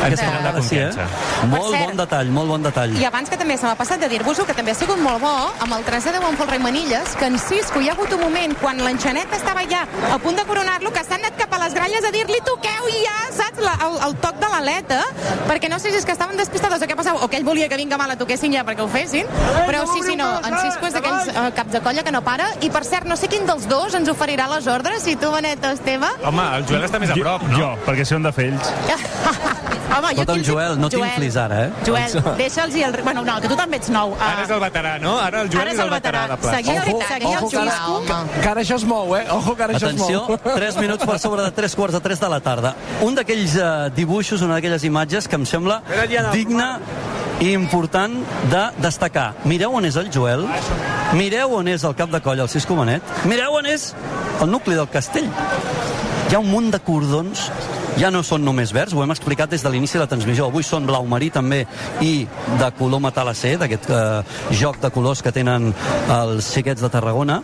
[0.00, 0.88] en senyal de Ara sí, eh?
[0.88, 1.46] confiança.
[1.50, 1.84] Molt cert.
[1.86, 2.94] bon detall, molt bon detall.
[3.00, 5.32] I abans que també se m'ha passat de dir-vos-ho, que també ha sigut molt bo,
[5.60, 8.08] amb el 3 a 10 en Folre i Manilles, que en Cisco hi ha hagut
[8.16, 9.82] un moment, quan l'enxanet estava ja
[10.14, 13.16] a punt de coronar-lo, que s'han anat cap a les gralles a dir-li toqueu ja,
[13.36, 15.00] saps, la, el, el toc de l'aleta,
[15.44, 17.68] perquè no sé si és que estaven despistades o què passava, o que ell volia
[17.68, 19.28] que vinga mal a toquessin ja perquè ho fessin,
[19.68, 22.48] però sí, sí, no, en Cisco és d'aquells eh, caps de colla que no para,
[22.64, 25.68] i per cert, no sé quin dels dos ens oferirà les ordres, si tu, Benet
[25.68, 26.14] o Esteve.
[26.32, 27.60] Home, el Joel està més a prop, no?
[27.60, 29.58] Jo, perquè sé on de fer ells.
[29.90, 31.70] Home, jo Escolta'm, els- Joel, no Joel, t'inflis ara, eh?
[31.86, 32.92] Joel, deixa'ls i el...
[33.02, 34.14] Bueno, no, que tu també ets nou.
[34.20, 35.16] Ara és el veterà, no?
[35.18, 36.56] Ara el Joel Ara és el veterà de plaça.
[36.56, 38.00] Seguir, Ojo, seguir el ojo, que ara, Xisco.
[38.06, 39.24] que, que ara això es mou, eh?
[39.30, 40.54] Ojo, que ara Atenció, això es mou.
[40.62, 42.74] 3 minuts per sobre de 3 quarts de 3 de la tarda.
[43.02, 45.82] Un d'aquells uh, dibuixos, una d'aquelles imatges que em sembla
[46.32, 46.78] digna
[47.40, 48.14] i important
[48.52, 49.30] de destacar.
[49.48, 50.46] Mireu on és el Joel,
[51.16, 53.94] mireu on és el cap de colla, el Cisco Benet, mireu on és
[54.42, 55.28] el nucli del castell.
[56.30, 57.48] Hi ha un munt de cordons
[57.98, 60.46] ja no són només verds, ho hem explicat des de l'inici de la transmissió.
[60.46, 61.64] Avui són blau marí també
[62.00, 62.26] i
[62.60, 64.00] de color metal·lacer, d'aquest eh,
[64.60, 65.72] joc de colors que tenen
[66.20, 67.42] els xiquets de Tarragona.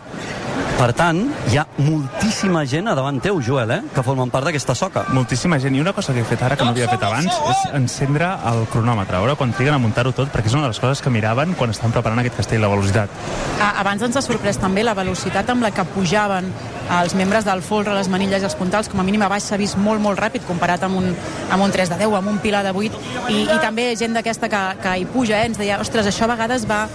[0.77, 4.75] Per tant, hi ha moltíssima gent a davant teu, Joel, eh, que formen part d'aquesta
[4.77, 5.07] soca.
[5.09, 5.73] Moltíssima gent.
[5.73, 8.67] I una cosa que he fet ara, que no havia fet abans, és encendre el
[8.69, 11.09] cronòmetre, a veure quan triguen a muntar-ho tot, perquè és una de les coses que
[11.09, 13.09] miraven quan estaven preparant aquest castell, la velocitat.
[13.57, 16.53] Ah, Abans ens ha sorprès també la velocitat amb la que pujaven
[17.01, 19.57] els membres del folre, les manilles i els puntals, com a mínim a baix s'ha
[19.57, 21.11] vist molt, molt ràpid comparat amb un,
[21.51, 24.49] amb un 3 de 10, amb un pilar de 8, i, i també gent d'aquesta
[24.51, 26.85] que, que hi puja, eh, ens deia, ostres, això a vegades va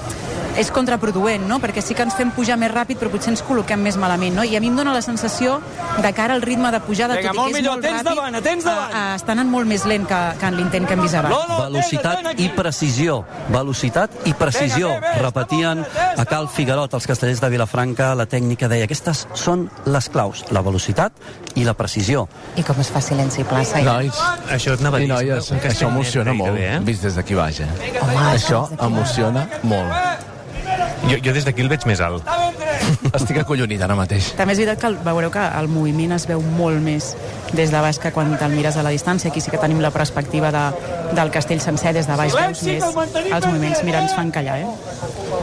[0.56, 1.58] és contraproduent, no?
[1.62, 4.44] perquè sí que ens fem pujar més ràpid però potser ens col·loquem més malament no?
[4.44, 5.58] i a mi em dona la sensació
[6.02, 8.10] de cara al ritme de pujada Vinga, tot i que és millor, molt tens ràpid
[8.10, 8.92] davant, tens davant.
[8.92, 11.56] eh, eh, està anant molt més lent que, que en l'intent que hem vist abans
[11.62, 13.22] Velocitat i precisió.
[13.52, 14.90] Velocitat i precisió.
[15.22, 15.82] Repetien
[16.16, 20.62] a Cal Figuerot, els castellers de Vilafranca, la tècnica deia aquestes són les claus, la
[20.64, 21.16] velocitat
[21.56, 22.26] i la precisió.
[22.60, 23.82] I com es fa silenci i plaça?
[23.86, 24.18] Nois,
[24.52, 26.78] Això et anava a i dir, noies, això emociona molt, eh?
[26.84, 27.70] vist des d'aquí baix, eh?
[28.02, 30.31] Home, això emociona molt.
[31.08, 32.28] Jo, jo des d'aquí el veig més alt.
[33.18, 34.32] Estic acollonit ara mateix.
[34.38, 37.12] També és veritat que el, veureu que el moviment es veu molt més
[37.52, 39.30] des de baix que quan te'l mires a la distància.
[39.30, 40.64] Aquí sí que tenim la perspectiva de,
[41.16, 42.34] del castell sencer des de baix.
[42.34, 43.82] Veus més els moviments.
[43.84, 44.68] Mira, ens fan callar, eh?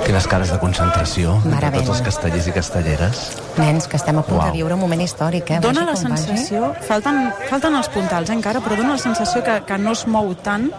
[0.06, 3.24] Quines cares de concentració de tots els castellers i castelleres.
[3.60, 4.48] Nens, que estem a punt Uau.
[4.48, 5.60] de viure un moment històric, eh?
[5.64, 6.24] Dóna la com vagi.
[6.24, 6.74] sensació...
[6.88, 10.34] Falten, falten els puntals, eh, encara, però dóna la sensació que, que no es mou
[10.36, 10.70] tant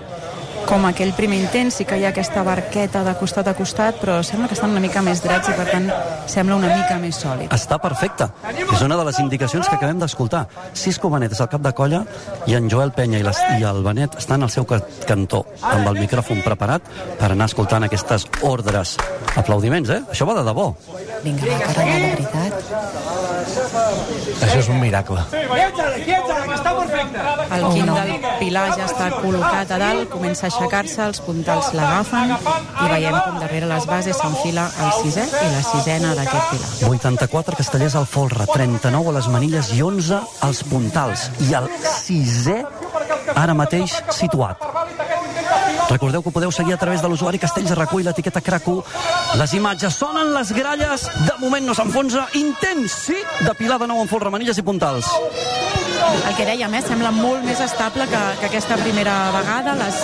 [0.71, 4.21] com aquell primer intent, sí que hi ha aquesta barqueta de costat a costat, però
[4.27, 5.89] sembla que estan una mica més drets i per tant
[6.31, 7.51] sembla una mica més sòlid.
[7.57, 8.29] Està perfecte.
[8.47, 10.45] És una de les indicacions que acabem d'escoltar.
[10.79, 12.05] Cisco Benet és el cap de colla
[12.47, 15.91] i en Joel Penya i, les, i el Benet estan al seu ca- cantó amb
[15.91, 16.87] el micròfon preparat
[17.19, 18.95] per anar escoltant aquestes ordres.
[19.37, 20.01] Aplaudiments, eh?
[20.15, 20.71] Això va de debò.
[21.25, 22.53] Vinga, va, carregar, de veritat.
[24.41, 25.21] Això és un miracle.
[27.51, 28.11] El quint del
[28.41, 33.39] Pilar ja està col·locat a dalt, comença a aixecar-se, els puntals l'agafen i veiem com
[33.41, 36.91] darrere les bases s'enfila el sisè i la sisena d'aquest Pilar.
[36.91, 41.31] 84 castellers al folre, 39 a les manilles i 11 als puntals.
[41.49, 42.61] I el sisè
[43.35, 44.61] ara mateix situat.
[45.91, 48.77] Recordeu que podeu seguir a través de l'usuari Castells Recull l'etiqueta Cracu.
[49.41, 51.09] Les imatges sonen les gralles.
[51.25, 52.29] De moment no s'enfonsa.
[52.39, 55.09] Intens, sí, de pilar de nou en folre, manilles i puntals.
[56.29, 59.75] El que dèiem, eh, sembla molt més estable que, que aquesta primera vegada.
[59.81, 60.01] Les,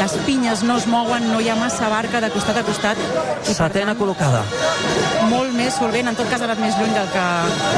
[0.00, 3.00] les pinyes no es mouen, no hi ha massa barca de costat a costat.
[3.48, 4.44] I Setena col·locada.
[5.30, 7.24] molt més solvent, en tot cas ha anat més lluny del que,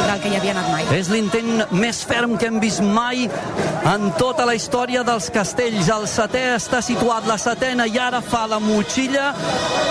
[0.08, 0.86] del que hi havia anat mai.
[0.98, 3.28] És l'intent més ferm que hem vist mai
[3.86, 5.88] en tota la història dels castells.
[5.94, 9.30] El setè està situat, la setena, i ara fa la motxilla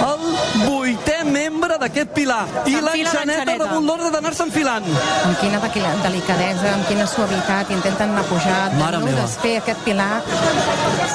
[0.05, 0.25] el
[0.65, 2.43] vuitè membre d'aquest pilar.
[2.67, 4.85] I l'enxaneta ha rebut l'ordre d'anar-se enfilant.
[5.25, 5.61] Amb quina
[6.03, 10.21] delicadesa, amb quina suavitat intenten anar pujant, Mare no desfer aquest pilar.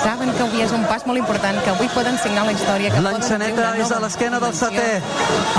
[0.03, 2.91] Saben que avui és un pas molt important, que avui poden signar la història.
[2.91, 5.01] que L'enxaneta és a l'esquena del setè.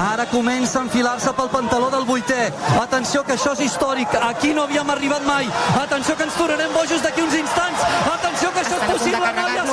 [0.02, 2.52] Ara comença a enfilar-se pel pantaló del vuitè.
[2.82, 4.08] Atenció, que això és històric.
[4.22, 5.50] Aquí no havíem arribat mai.
[5.82, 7.80] Atenció, que ens tornarem bojos d'aquí uns instants.
[8.14, 9.70] Atenció, que això Estan és possible, noies.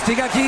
[0.00, 0.46] Estic aquí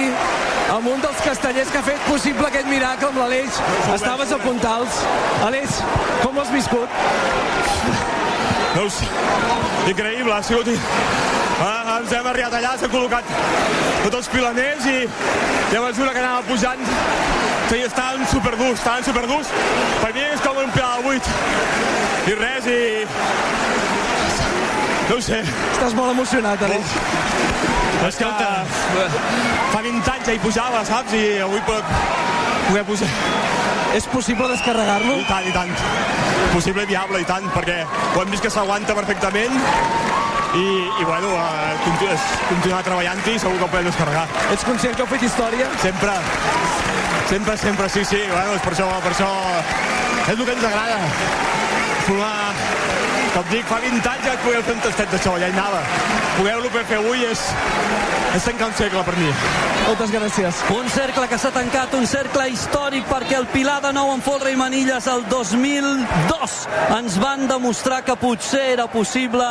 [0.72, 3.58] amb un dels castellers que ha fet possible aquest miracle amb l'Aleix.
[3.92, 5.00] Estaves a Puntals.
[5.44, 5.80] Aleix,
[6.22, 6.88] com ho has viscut?
[8.72, 9.08] No sé.
[9.92, 10.72] Increïble, ha sigut...
[11.62, 13.28] Ah, ens hem arribat allà, s'han col·locat
[14.02, 16.80] tots els pilaners i, i a mesura que anava pujant
[17.68, 19.52] sí, estaven superdurs, estaven superdurs.
[20.00, 21.30] Per mi és com un pilar de buit.
[22.32, 22.80] I res, i...
[25.12, 25.44] No ho sé.
[25.76, 26.96] Estàs molt emocionat, Aleix.
[26.96, 28.26] És que
[29.72, 31.14] fa 20 anys ja hi pujava, saps?
[31.14, 31.92] I avui puc
[32.68, 33.10] poder pujar.
[33.94, 35.18] És possible descarregar-lo?
[35.20, 35.70] I tant, i tant.
[36.52, 39.54] Possible i viable, i tant, perquè ho hem vist que s'aguanta perfectament
[40.56, 40.66] i,
[41.00, 42.16] i bueno, eh, continu
[42.48, 44.26] continuar treballant-hi i segur que ho podem descarregar.
[44.52, 45.68] Ets conscient que heu fet història?
[45.84, 46.16] Sempre.
[47.30, 48.22] Sempre, sempre, sí, sí.
[48.32, 49.30] Bueno, és per això, per això
[50.26, 50.98] és el que ens agrada.
[52.08, 52.34] Formar,
[53.32, 55.80] com dic, fa 20 anys ja podeu fer un tastet d'això, ja hi anava.
[56.36, 57.44] Poder-lo fer avui és,
[58.36, 59.30] és tancar un segle per mi.
[59.86, 60.60] Moltes gràcies.
[60.72, 64.52] Un cercle que s'ha tancat, un cercle històric, perquè el Pilar de nou en folre
[64.52, 66.58] i manilles el 2002
[66.98, 69.48] ens van demostrar que potser era possible.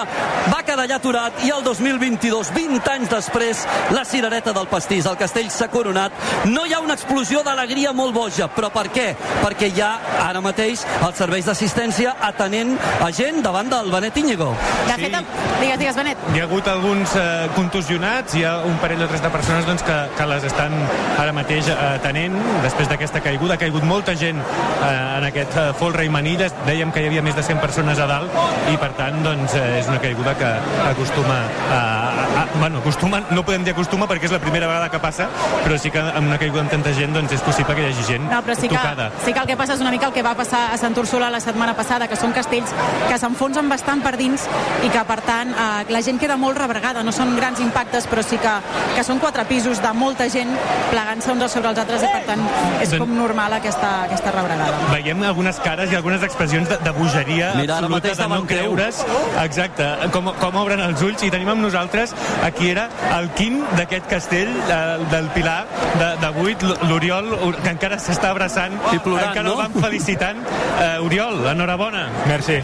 [0.54, 3.62] Va quedar allà aturat i el 2022, 20 anys després,
[3.92, 6.16] la cirereta del pastís, el castell s'ha coronat.
[6.48, 9.10] No hi ha una explosió d'alegria molt boja, però per què?
[9.42, 9.90] Perquè hi ha
[10.30, 14.48] ara mateix els serveis d'assistència atenent a gent davant del Benet Íñigo.
[14.88, 15.18] De fet,
[15.60, 16.24] digues, digues, Benet.
[16.32, 19.84] Hi ha hagut alguns eh, contusionats, hi ha un parell o tres de persones doncs,
[19.84, 20.78] que, que les estan
[21.18, 23.58] ara mateix eh, atenent després d'aquesta caiguda.
[23.58, 26.56] Ha caigut molta gent eh, en aquest eh, folre i manilles.
[26.70, 28.40] Dèiem que hi havia més de 100 persones a dalt
[28.72, 30.56] i, per tant, doncs, eh, és una caiguda que
[30.90, 31.38] acostuma
[31.72, 32.46] a, a, a...
[32.60, 35.28] Bueno, acostuma, no podem dir acostuma perquè és la primera vegada que passa,
[35.64, 38.06] però sí que amb una caiguda amb tanta gent doncs, és possible que hi hagi
[38.08, 39.10] gent No, però sí que, tocada.
[39.26, 41.30] sí que el que passa és una mica el que va passar a Sant Úrsula
[41.34, 42.74] la setmana passada, que són castells
[43.08, 44.46] que s'enfonsen bastant per dins
[44.86, 47.04] i que, per tant, eh, la gent queda molt rebregada.
[47.04, 48.54] No són grans impactes, però sí que,
[48.96, 50.52] que són quatre pisos de molta gent
[50.92, 52.44] plegant-se uns sobre els altres i, per tant,
[52.84, 54.78] és com normal aquesta, aquesta rebregada.
[54.92, 59.02] Veiem algunes cares i algunes expressions de, de bogeria Mira, absoluta, de no creure's.
[59.44, 61.24] Exacte, com, com obren els ulls.
[61.24, 62.88] I tenim amb nosaltres, aquí era
[63.18, 64.80] el quin d'aquest castell eh,
[65.12, 65.60] del Pilar
[66.00, 67.32] de, de 8, l'Oriol,
[67.62, 68.78] que encara s'està abraçant.
[68.92, 69.56] I plorant, encara no?
[69.56, 70.42] el van felicitant.
[70.82, 72.08] Uh, Oriol, enhorabona.
[72.30, 72.58] Merci.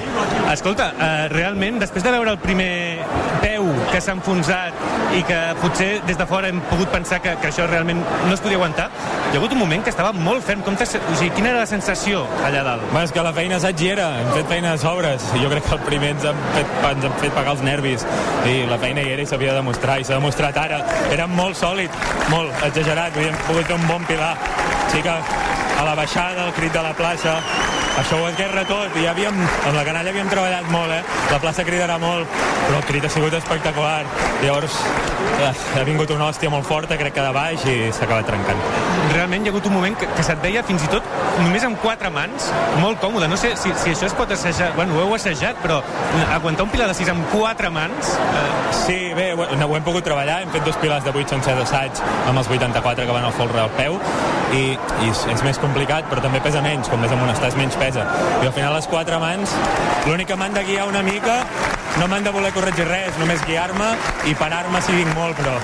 [0.52, 2.72] Escolta, uh, realment, després de veure el primer
[3.44, 3.68] peu
[3.98, 4.76] que s'ha enfonsat
[5.18, 8.44] i que potser des de fora hem pogut pensar que, que això realment no es
[8.44, 10.62] podia aguantar, hi ha hagut un moment que estava molt ferm.
[10.68, 12.86] Com o sigui, quina era la sensació allà dalt?
[12.92, 15.74] Bueno, és que la feina hi era, hem fet feina a sobres, jo crec que
[15.80, 18.06] el primer ens han fet, ens han fet pagar els nervis,
[18.46, 20.84] i la feina hi era i s'havia de demostrar, i s'ha demostrat ara.
[21.16, 21.98] Era molt sòlid,
[22.30, 24.36] molt exagerat, havíem pogut fer un bon pilar.
[24.94, 27.40] Sí que a la baixada, el crit de la plaça,
[27.98, 28.96] això ho esguerra tot.
[28.98, 31.02] I havíem, amb la canalla havíem treballat molt, eh?
[31.32, 32.30] La plaça cridarà molt,
[32.68, 34.06] però el crit ha sigut espectacular.
[34.44, 34.78] Llavors,
[35.42, 38.62] eh, ha vingut una hòstia molt forta, crec que de baix, i s'ha acabat trencant.
[39.14, 41.04] Realment hi ha hagut un moment que, que se't veia fins i tot
[41.42, 43.30] només amb quatre mans, molt còmode.
[43.30, 45.82] No sé si, si això es pot assajar, bueno, ho heu assajat, però
[46.34, 48.16] aguantar un pilar de sis amb quatre mans...
[48.28, 48.46] Eh...
[48.78, 52.02] Sí, bé, ho, ho hem pogut treballar, hem fet dos pilars de 8 sense d'assaig
[52.28, 53.98] amb els 84 que van al folre al peu,
[54.56, 57.76] i, i és, és més complicat, però també pesa menys, com més amunt estàs, menys
[57.88, 58.04] pesa.
[58.44, 59.56] I al final les quatre mans,
[60.08, 61.40] l'únic que m'han de guiar una mica,
[62.00, 63.94] no m'han de voler corregir res, només guiar-me
[64.28, 65.58] i parar-me si vinc molt, però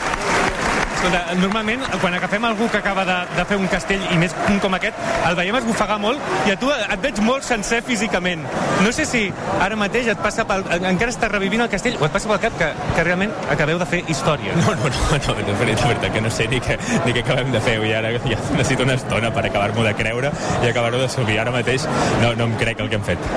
[1.40, 4.76] normalment, quan agafem algú que acaba de, de fer un castell, i més un com
[4.78, 8.46] aquest, el veiem esbufegar molt, i a tu et veig molt sencer físicament.
[8.84, 9.26] No sé si
[9.64, 12.58] ara mateix et passa pel, encara estàs revivint el castell, o et passa pel cap
[12.60, 14.56] que, que realment acabeu de fer història.
[14.64, 17.52] No, no, no, no, veritat, de veritat que no sé ni què, ni què acabem
[17.54, 20.32] de fer, i ara ja necessito una estona per acabar-m'ho de creure
[20.62, 21.40] i acabar-ho de subir.
[21.42, 21.88] Ara mateix
[22.22, 23.32] no, no em crec el que hem fet.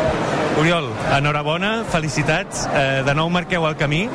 [0.61, 4.07] Oriol, enhorabona, felicitats, eh, de nou marqueu el camí,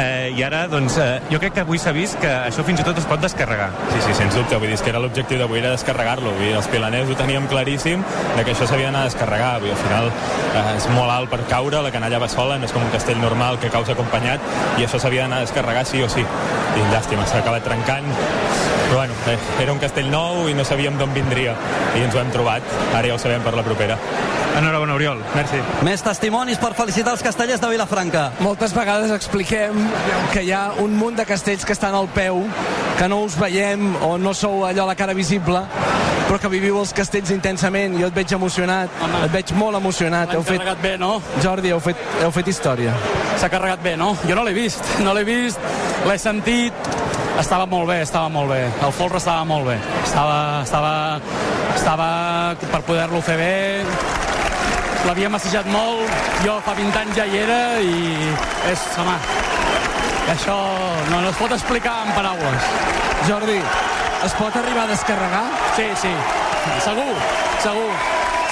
[0.00, 2.86] eh, i ara, doncs, eh, jo crec que avui s'ha vist que això fins i
[2.86, 3.70] tot es pot descarregar.
[3.92, 6.68] Sí, sí, sens dubte, vull dir, que era l'objectiu d'avui era descarregar-lo, vull dir, els
[6.72, 8.04] pilaners ho teníem claríssim
[8.36, 11.32] de que això s'havia d'anar a descarregar, vull dir, al final eh, és molt alt
[11.32, 14.52] per caure, la canalla va sola, no és com un castell normal que caus acompanyat,
[14.78, 16.24] i això s'havia d'anar a descarregar sí o sí.
[16.24, 18.08] I llàstima, s'ha acabat trencant,
[18.94, 21.56] però bueno, eh, era un castell nou i no sabíem d'on vindria,
[21.98, 22.62] i ens ho hem trobat,
[22.94, 23.96] ara ja ho sabem per la propera.
[24.54, 25.18] Enhorabona, Oriol.
[25.34, 25.58] Merci.
[25.82, 28.28] Més testimonis per felicitar els castellers de Vilafranca.
[28.38, 29.80] Moltes vegades expliquem
[30.30, 32.44] que hi ha un munt de castells que estan al peu,
[32.94, 35.64] que no us veiem o no sou allò a la cara visible,
[36.28, 37.98] però que viviu els castells intensament.
[37.98, 39.24] Jo et veig emocionat, Home.
[39.26, 40.36] et veig molt emocionat.
[40.36, 40.60] Heu fet...
[40.62, 41.16] carregat bé, no?
[41.42, 42.94] Jordi, heu fet, heu fet història.
[43.42, 44.12] S'ha carregat bé, no?
[44.22, 45.58] Jo no l'he vist, no l'he vist,
[46.06, 46.94] l'he sentit,
[47.40, 48.60] estava molt bé, estava molt bé.
[48.86, 49.78] El folre estava molt bé.
[50.02, 50.92] Estava, estava,
[51.74, 52.08] estava
[52.70, 53.54] per poder-lo fer bé,
[55.04, 56.08] l'havíem assajat molt,
[56.44, 57.94] jo fa 20 anys ja hi era i
[58.70, 59.16] és, home,
[60.32, 60.56] això
[61.10, 62.70] no, no es pot explicar en paraules.
[63.28, 63.58] Jordi,
[64.24, 65.44] es pot arribar a descarregar?
[65.76, 66.12] Sí, sí,
[66.86, 67.10] segur,
[67.64, 67.90] segur,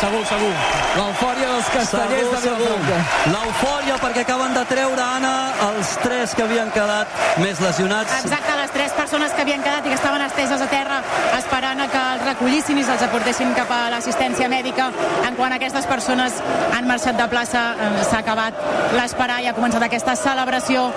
[0.03, 0.53] segur, segur.
[0.97, 2.97] L'eufòria dels castellers segur, de Vilafranca.
[3.33, 5.33] L'eufòria perquè acaben de treure, Anna,
[5.69, 8.15] els tres que havien quedat més lesionats.
[8.19, 11.01] Exacte, les tres persones que havien quedat i que estaven esteses a terra
[11.39, 14.91] esperant a que els recollissin i se'ls aportessin cap a l'assistència mèdica.
[15.29, 16.41] En quant a aquestes persones
[16.73, 18.59] han marxat de plaça, eh, s'ha acabat
[18.99, 20.89] l'esperar i ha començat aquesta celebració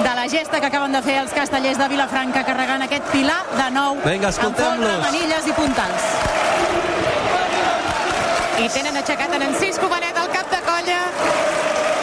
[0.00, 3.70] de la gesta que acaben de fer els castellers de Vilafranca carregant aquest pilar de
[3.76, 6.43] nou Vinga, amb folre, manilles i puntals.
[8.54, 10.98] I tenen aixecat en Encís Comanet al cap de colla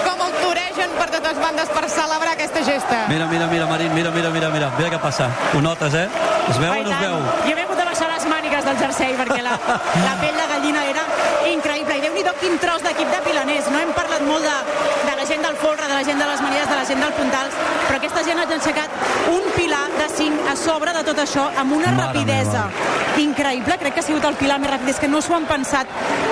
[0.04, 3.06] com el toregen per totes bandes per celebrar aquesta gesta.
[3.08, 4.72] Mira, mira, mira, Marín, mira, mira, mira, mira.
[4.78, 5.30] Mira què passa.
[5.56, 6.08] Ho notes, eh?
[6.50, 7.22] Es veu o no es veu?
[7.48, 7.68] Jo m'he
[8.02, 9.54] de baixar les mànigues del jersei perquè la,
[10.06, 11.04] la pell de gallina era
[11.52, 11.98] increïble.
[11.98, 13.68] I déu-n'hi-do quin tros d'equip de pilaners.
[13.72, 14.56] No hem parlat molt de,
[15.06, 17.14] de la gent del folre, de la gent de les manies, de la gent del
[17.18, 18.96] puntals, però aquesta gent ha aixecat
[19.32, 23.20] un pilar de 5 a sobre de tot això amb una Mare rapidesa meva.
[23.26, 23.78] increïble.
[23.84, 24.96] Crec que ha sigut el pilar més ràpid.
[24.96, 25.88] És que no s'ho han pensat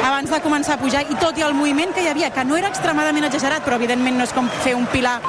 [0.06, 2.58] abans de començar a pujar i tot i el moviment que hi havia, que no
[2.58, 5.20] era extremadament exagerat, però evidentment no és com fer un pilar